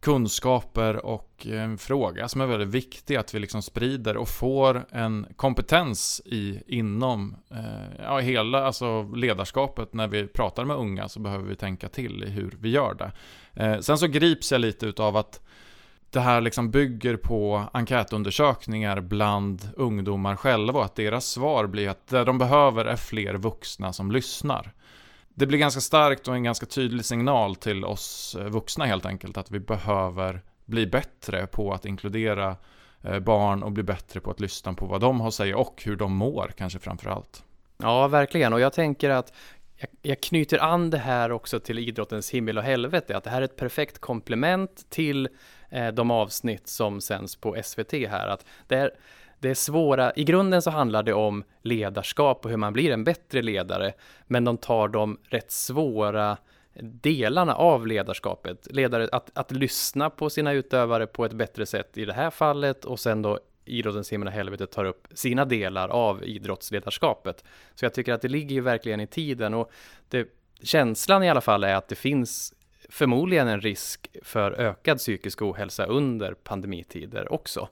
kunskaper 0.00 1.06
och 1.06 1.46
eh, 1.46 1.62
en 1.62 1.78
fråga 1.78 2.28
som 2.28 2.40
är 2.40 2.46
väldigt 2.46 2.68
viktig 2.68 3.16
att 3.16 3.34
vi 3.34 3.38
liksom 3.38 3.62
sprider 3.62 4.16
och 4.16 4.28
får 4.28 4.86
en 4.90 5.26
kompetens 5.36 6.20
i 6.24 6.62
inom 6.66 7.36
eh, 7.50 8.02
ja, 8.02 8.18
hela 8.18 8.64
alltså 8.64 9.02
ledarskapet 9.02 9.92
när 9.92 10.08
vi 10.08 10.26
pratar 10.26 10.64
med 10.64 10.76
unga 10.76 11.08
så 11.08 11.20
behöver 11.20 11.44
vi 11.44 11.56
tänka 11.56 11.88
till 11.88 12.24
i 12.24 12.30
hur 12.30 12.56
vi 12.60 12.70
gör 12.70 12.94
det. 12.94 13.12
Eh, 13.64 13.80
sen 13.80 13.98
så 13.98 14.06
grips 14.06 14.52
jag 14.52 14.60
lite 14.60 14.86
utav 14.86 15.16
att 15.16 15.40
det 16.10 16.20
här 16.20 16.40
liksom 16.40 16.70
bygger 16.70 17.16
på 17.16 17.64
enkätundersökningar 17.72 19.00
bland 19.00 19.68
ungdomar 19.76 20.36
själva 20.36 20.78
och 20.78 20.84
att 20.84 20.94
deras 20.94 21.26
svar 21.26 21.66
blir 21.66 21.88
att 21.88 22.06
det 22.06 22.24
de 22.24 22.38
behöver 22.38 22.84
är 22.84 22.96
fler 22.96 23.34
vuxna 23.34 23.92
som 23.92 24.12
lyssnar 24.12 24.72
det 25.38 25.46
blir 25.46 25.58
ganska 25.58 25.80
starkt 25.80 26.28
och 26.28 26.34
en 26.34 26.42
ganska 26.42 26.66
tydlig 26.66 27.04
signal 27.04 27.56
till 27.56 27.84
oss 27.84 28.36
eh, 28.40 28.46
vuxna 28.46 28.84
helt 28.84 29.06
enkelt 29.06 29.36
att 29.36 29.50
vi 29.50 29.60
behöver 29.60 30.42
bli 30.64 30.86
bättre 30.86 31.46
på 31.46 31.72
att 31.72 31.86
inkludera 31.86 32.56
eh, 33.02 33.18
barn 33.18 33.62
och 33.62 33.72
bli 33.72 33.82
bättre 33.82 34.20
på 34.20 34.30
att 34.30 34.40
lyssna 34.40 34.72
på 34.72 34.86
vad 34.86 35.00
de 35.00 35.20
har 35.20 35.28
att 35.28 35.34
säga 35.34 35.56
och 35.56 35.82
hur 35.84 35.96
de 35.96 36.12
mår 36.12 36.52
kanske 36.56 36.78
framför 36.78 37.10
allt. 37.10 37.44
Ja, 37.76 38.08
verkligen. 38.08 38.52
Och 38.52 38.60
jag 38.60 38.72
tänker 38.72 39.10
att 39.10 39.32
jag, 40.02 40.20
knyter 40.20 40.58
an 40.58 40.90
det 40.90 40.98
här 40.98 41.32
också 41.32 41.60
till 41.60 41.78
idrottens 41.78 42.30
himmel 42.30 42.58
och 42.58 42.64
helvete, 42.64 43.16
att 43.16 43.24
det 43.24 43.30
här 43.30 43.40
är 43.40 43.44
ett 43.44 43.56
perfekt 43.56 43.98
komplement 43.98 44.86
till 44.90 45.28
eh, 45.68 45.88
de 45.88 46.10
avsnitt 46.10 46.68
som 46.68 47.00
sänds 47.00 47.36
på 47.36 47.56
SVT 47.64 47.92
här. 47.92 48.28
Att 48.28 48.44
det 48.66 48.76
är, 48.76 48.90
det 49.40 49.50
är 49.50 49.54
svåra, 49.54 50.12
i 50.16 50.24
grunden 50.24 50.62
så 50.62 50.70
handlar 50.70 51.02
det 51.02 51.12
om 51.12 51.44
ledarskap 51.62 52.44
och 52.44 52.50
hur 52.50 52.56
man 52.56 52.72
blir 52.72 52.90
en 52.90 53.04
bättre 53.04 53.42
ledare, 53.42 53.92
men 54.26 54.44
de 54.44 54.56
tar 54.56 54.88
de 54.88 55.18
rätt 55.22 55.50
svåra 55.50 56.36
delarna 56.82 57.54
av 57.54 57.86
ledarskapet. 57.86 58.68
Ledare, 58.70 59.08
att, 59.12 59.30
att 59.34 59.50
lyssna 59.50 60.10
på 60.10 60.30
sina 60.30 60.52
utövare 60.52 61.06
på 61.06 61.24
ett 61.24 61.32
bättre 61.32 61.66
sätt 61.66 61.98
i 61.98 62.04
det 62.04 62.12
här 62.12 62.30
fallet 62.30 62.84
och 62.84 63.00
sen 63.00 63.22
då 63.22 63.38
idrottens 63.64 64.12
himmel 64.12 64.28
och 64.28 64.34
helvete 64.34 64.66
tar 64.66 64.84
upp 64.84 65.08
sina 65.10 65.44
delar 65.44 65.88
av 65.88 66.24
idrottsledarskapet. 66.24 67.44
Så 67.74 67.84
jag 67.84 67.94
tycker 67.94 68.12
att 68.12 68.22
det 68.22 68.28
ligger 68.28 68.54
ju 68.54 68.60
verkligen 68.60 69.00
i 69.00 69.06
tiden 69.06 69.54
och 69.54 69.70
det, 70.08 70.28
känslan 70.62 71.22
i 71.22 71.30
alla 71.30 71.40
fall 71.40 71.64
är 71.64 71.74
att 71.74 71.88
det 71.88 71.94
finns 71.94 72.54
förmodligen 72.88 73.48
en 73.48 73.60
risk 73.60 74.08
för 74.22 74.52
ökad 74.52 74.98
psykisk 74.98 75.42
ohälsa 75.42 75.86
under 75.86 76.34
pandemitider 76.34 77.32
också. 77.32 77.68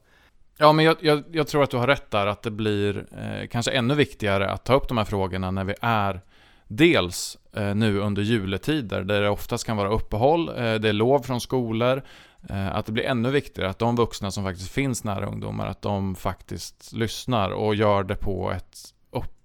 Ja, 0.59 0.73
men 0.73 0.85
jag, 0.85 0.97
jag, 1.01 1.25
jag, 1.33 1.47
tror 1.47 1.63
att 1.63 1.71
du 1.71 1.77
har 1.77 1.87
rätt 1.87 2.11
där, 2.11 2.27
att 2.27 2.43
det 2.43 2.51
blir 2.51 3.07
eh, 3.19 3.49
kanske 3.49 3.71
ännu 3.71 3.95
viktigare 3.95 4.51
att 4.51 4.65
ta 4.65 4.75
upp 4.75 4.89
de 4.89 4.99
här 4.99 5.05
frågorna 5.05 5.51
när 5.51 5.65
vi 5.65 5.75
är 5.81 6.21
dels 6.69 7.39
eh, 7.53 7.75
nu 7.75 7.99
under 7.99 8.23
juletider, 8.23 9.03
där 9.03 9.23
det 9.23 9.29
oftast 9.29 9.67
kan 9.67 9.77
vara 9.77 9.89
uppehåll, 9.89 10.49
eh, 10.49 10.75
det 10.75 10.89
är 10.89 10.93
lov 10.93 11.23
från 11.23 11.41
skolor, 11.41 12.03
eh, 12.51 12.77
att 12.77 12.87
det 12.87 12.93
blir 12.93 13.05
ännu 13.05 13.31
viktigare 13.31 13.71
att 13.71 13.79
de 13.79 13.97
vuxna 13.97 14.31
som 14.31 14.45
faktiskt 14.45 14.71
finns 14.71 15.05
nära 15.05 15.27
ungdomar, 15.27 15.67
att 15.67 15.83
de 15.83 16.15
faktiskt 16.15 16.93
lyssnar 16.93 17.51
och 17.51 17.75
gör 17.75 18.05
det 18.05 18.17
på 18.17 18.51
ett 18.51 18.79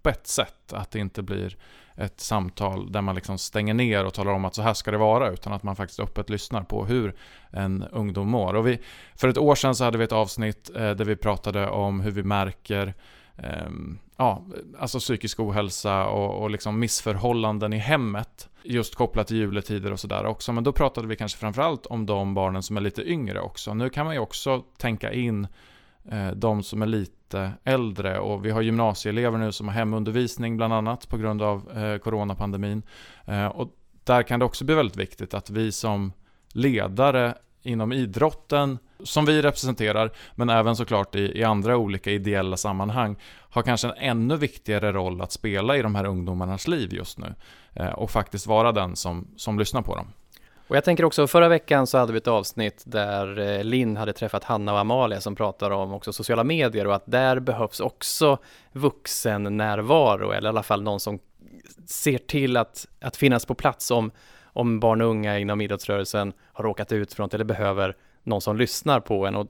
öppet 0.01 0.27
sätt, 0.27 0.73
att 0.73 0.91
det 0.91 0.99
inte 0.99 1.21
blir 1.21 1.57
ett 1.95 2.19
samtal 2.19 2.91
där 2.91 3.01
man 3.01 3.15
liksom 3.15 3.37
stänger 3.37 3.73
ner 3.73 4.05
och 4.05 4.13
talar 4.13 4.31
om 4.31 4.45
att 4.45 4.55
så 4.55 4.61
här 4.61 4.73
ska 4.73 4.91
det 4.91 4.97
vara, 4.97 5.29
utan 5.29 5.53
att 5.53 5.63
man 5.63 5.75
faktiskt 5.75 5.99
öppet 5.99 6.29
lyssnar 6.29 6.63
på 6.63 6.85
hur 6.85 7.15
en 7.49 7.83
ungdom 7.91 8.29
mår. 8.29 8.53
Och 8.53 8.67
vi, 8.67 8.79
för 9.15 9.27
ett 9.27 9.37
år 9.37 9.55
sedan 9.55 9.75
så 9.75 9.83
hade 9.83 9.97
vi 9.97 10.03
ett 10.03 10.11
avsnitt 10.11 10.69
eh, 10.75 10.91
där 10.91 11.05
vi 11.05 11.15
pratade 11.15 11.69
om 11.69 12.01
hur 12.01 12.11
vi 12.11 12.23
märker 12.23 12.93
ehm, 13.37 13.99
ja, 14.17 14.45
alltså 14.79 14.99
psykisk 14.99 15.39
ohälsa 15.39 16.05
och, 16.05 16.41
och 16.41 16.49
liksom 16.49 16.79
missförhållanden 16.79 17.73
i 17.73 17.77
hemmet. 17.77 18.49
Just 18.63 18.95
kopplat 18.95 19.27
till 19.27 19.37
juletider 19.37 19.91
och 19.91 19.99
sådär 19.99 20.25
också. 20.25 20.53
Men 20.53 20.63
då 20.63 20.71
pratade 20.71 21.07
vi 21.07 21.15
kanske 21.15 21.37
framförallt 21.39 21.85
om 21.85 22.05
de 22.05 22.33
barnen 22.33 22.63
som 22.63 22.77
är 22.77 22.81
lite 22.81 23.09
yngre 23.09 23.41
också. 23.41 23.73
Nu 23.73 23.89
kan 23.89 24.05
man 24.05 24.15
ju 24.15 24.19
också 24.19 24.63
tänka 24.77 25.13
in 25.13 25.47
Eh, 26.09 26.31
de 26.31 26.63
som 26.63 26.81
är 26.81 26.85
lite 26.85 27.51
äldre 27.63 28.19
och 28.19 28.45
vi 28.45 28.51
har 28.51 28.61
gymnasieelever 28.61 29.37
nu 29.37 29.51
som 29.51 29.67
har 29.67 29.75
hemundervisning 29.75 30.57
bland 30.57 30.73
annat 30.73 31.09
på 31.09 31.17
grund 31.17 31.41
av 31.41 31.77
eh, 31.77 31.97
coronapandemin. 31.97 32.83
Eh, 33.25 33.45
och 33.45 33.75
där 34.03 34.23
kan 34.23 34.39
det 34.39 34.45
också 34.45 34.65
bli 34.65 34.75
väldigt 34.75 34.97
viktigt 34.97 35.33
att 35.33 35.49
vi 35.49 35.71
som 35.71 36.13
ledare 36.53 37.35
inom 37.63 37.93
idrotten 37.93 38.77
som 39.03 39.25
vi 39.25 39.41
representerar, 39.41 40.11
men 40.35 40.49
även 40.49 40.75
såklart 40.75 41.15
i, 41.15 41.39
i 41.39 41.43
andra 41.43 41.77
olika 41.77 42.11
ideella 42.11 42.57
sammanhang, 42.57 43.15
har 43.49 43.61
kanske 43.61 43.87
en 43.87 43.93
ännu 43.97 44.37
viktigare 44.37 44.91
roll 44.91 45.21
att 45.21 45.31
spela 45.31 45.77
i 45.77 45.81
de 45.81 45.95
här 45.95 46.05
ungdomarnas 46.05 46.67
liv 46.67 46.93
just 46.93 47.17
nu. 47.17 47.33
Eh, 47.73 47.89
och 47.89 48.11
faktiskt 48.11 48.47
vara 48.47 48.71
den 48.71 48.95
som, 48.95 49.27
som 49.37 49.59
lyssnar 49.59 49.81
på 49.81 49.95
dem. 49.95 50.07
Och 50.71 50.77
jag 50.77 50.83
tänker 50.83 51.05
också, 51.05 51.27
förra 51.27 51.47
veckan 51.47 51.87
så 51.87 51.97
hade 51.97 52.11
vi 52.13 52.17
ett 52.17 52.27
avsnitt 52.27 52.83
där 52.85 53.39
eh, 53.39 53.63
Linn 53.63 53.97
hade 53.97 54.13
träffat 54.13 54.43
Hanna 54.43 54.73
och 54.73 54.79
Amalia 54.79 55.21
som 55.21 55.35
pratar 55.35 55.71
om 55.71 55.93
också 55.93 56.13
sociala 56.13 56.43
medier 56.43 56.87
och 56.87 56.95
att 56.95 57.03
där 57.05 57.39
behövs 57.39 57.79
också 57.79 58.37
vuxen 58.71 59.57
närvaro 59.57 60.31
eller 60.31 60.47
i 60.47 60.49
alla 60.49 60.63
fall 60.63 60.81
någon 60.81 60.99
som 60.99 61.19
ser 61.85 62.17
till 62.17 62.57
att, 62.57 62.87
att 63.01 63.15
finnas 63.15 63.45
på 63.45 63.55
plats 63.55 63.91
om, 63.91 64.11
om 64.43 64.79
barn 64.79 65.01
och 65.01 65.07
unga 65.07 65.39
inom 65.39 65.61
idrottsrörelsen 65.61 66.33
har 66.53 66.63
råkat 66.63 66.91
ut 66.91 67.13
för 67.13 67.23
något 67.23 67.33
eller 67.33 67.45
behöver 67.45 67.95
någon 68.23 68.41
som 68.41 68.57
lyssnar 68.57 68.99
på 68.99 69.27
en. 69.27 69.35
Och 69.35 69.47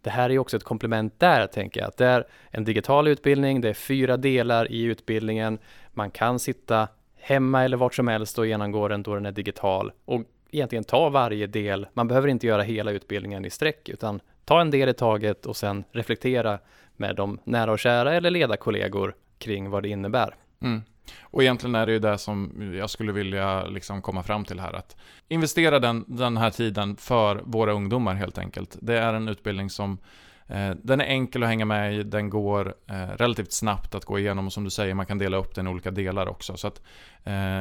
det 0.00 0.10
här 0.10 0.30
är 0.30 0.38
också 0.38 0.56
ett 0.56 0.64
komplement 0.64 1.20
där, 1.20 1.46
tänker 1.46 1.80
jag. 1.80 1.88
Att 1.88 1.96
det 1.96 2.06
är 2.06 2.26
en 2.50 2.64
digital 2.64 3.08
utbildning, 3.08 3.60
det 3.60 3.68
är 3.68 3.74
fyra 3.74 4.16
delar 4.16 4.72
i 4.72 4.82
utbildningen. 4.82 5.58
Man 5.92 6.10
kan 6.10 6.38
sitta 6.38 6.88
hemma 7.16 7.64
eller 7.64 7.76
vart 7.76 7.94
som 7.94 8.08
helst 8.08 8.38
och 8.38 8.46
genomgå 8.46 8.88
den 8.88 9.02
då 9.02 9.14
den 9.14 9.26
är 9.26 9.32
digital 9.32 9.92
och 10.04 10.22
egentligen 10.56 10.84
ta 10.84 11.08
varje 11.08 11.46
del. 11.46 11.86
Man 11.94 12.08
behöver 12.08 12.28
inte 12.28 12.46
göra 12.46 12.62
hela 12.62 12.90
utbildningen 12.90 13.44
i 13.44 13.50
sträck 13.50 13.88
utan 13.88 14.20
ta 14.44 14.60
en 14.60 14.70
del 14.70 14.88
i 14.88 14.94
taget 14.94 15.46
och 15.46 15.56
sen 15.56 15.84
reflektera 15.92 16.58
med 16.96 17.16
de 17.16 17.38
nära 17.44 17.72
och 17.72 17.78
kära 17.78 18.14
eller 18.14 18.30
ledarkollegor 18.30 19.14
kring 19.38 19.70
vad 19.70 19.82
det 19.82 19.88
innebär. 19.88 20.36
Mm. 20.62 20.82
Och 21.22 21.42
egentligen 21.42 21.74
är 21.74 21.86
det 21.86 21.92
ju 21.92 21.98
det 21.98 22.18
som 22.18 22.72
jag 22.78 22.90
skulle 22.90 23.12
vilja 23.12 23.66
liksom 23.66 24.02
komma 24.02 24.22
fram 24.22 24.44
till 24.44 24.60
här. 24.60 24.72
Att 24.72 24.96
investera 25.28 25.78
den, 25.78 26.04
den 26.08 26.36
här 26.36 26.50
tiden 26.50 26.96
för 26.96 27.42
våra 27.44 27.72
ungdomar 27.72 28.14
helt 28.14 28.38
enkelt. 28.38 28.76
Det 28.80 28.98
är 28.98 29.14
en 29.14 29.28
utbildning 29.28 29.70
som 29.70 29.98
eh, 30.46 30.70
den 30.82 31.00
är 31.00 31.04
enkel 31.04 31.42
att 31.42 31.48
hänga 31.48 31.64
med 31.64 31.94
i, 31.94 32.02
den 32.02 32.30
går 32.30 32.74
eh, 32.90 33.16
relativt 33.16 33.52
snabbt 33.52 33.94
att 33.94 34.04
gå 34.04 34.18
igenom 34.18 34.46
och 34.46 34.52
som 34.52 34.64
du 34.64 34.70
säger, 34.70 34.94
man 34.94 35.06
kan 35.06 35.18
dela 35.18 35.36
upp 35.36 35.54
den 35.54 35.66
i 35.66 35.70
olika 35.70 35.90
delar 35.90 36.28
också. 36.28 36.56
Så 36.56 36.66
att, 36.66 36.82
eh, 37.24 37.60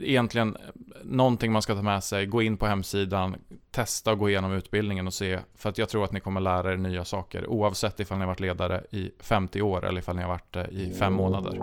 egentligen 0.00 0.56
någonting 1.02 1.52
man 1.52 1.62
ska 1.62 1.74
ta 1.74 1.82
med 1.82 2.04
sig, 2.04 2.26
gå 2.26 2.42
in 2.42 2.56
på 2.56 2.66
hemsidan, 2.66 3.36
testa 3.70 4.12
och 4.12 4.18
gå 4.18 4.28
igenom 4.28 4.52
utbildningen 4.52 5.06
och 5.06 5.14
se, 5.14 5.38
för 5.54 5.68
att 5.68 5.78
jag 5.78 5.88
tror 5.88 6.04
att 6.04 6.12
ni 6.12 6.20
kommer 6.20 6.40
lära 6.40 6.72
er 6.72 6.76
nya 6.76 7.04
saker 7.04 7.46
oavsett 7.46 8.00
ifall 8.00 8.18
ni 8.18 8.22
har 8.22 8.28
varit 8.28 8.40
ledare 8.40 8.84
i 8.90 9.10
50 9.20 9.62
år 9.62 9.86
eller 9.86 9.98
ifall 9.98 10.16
ni 10.16 10.22
har 10.22 10.28
varit 10.28 10.52
det 10.52 10.68
i 10.70 10.92
fem 10.92 11.12
månader. 11.12 11.60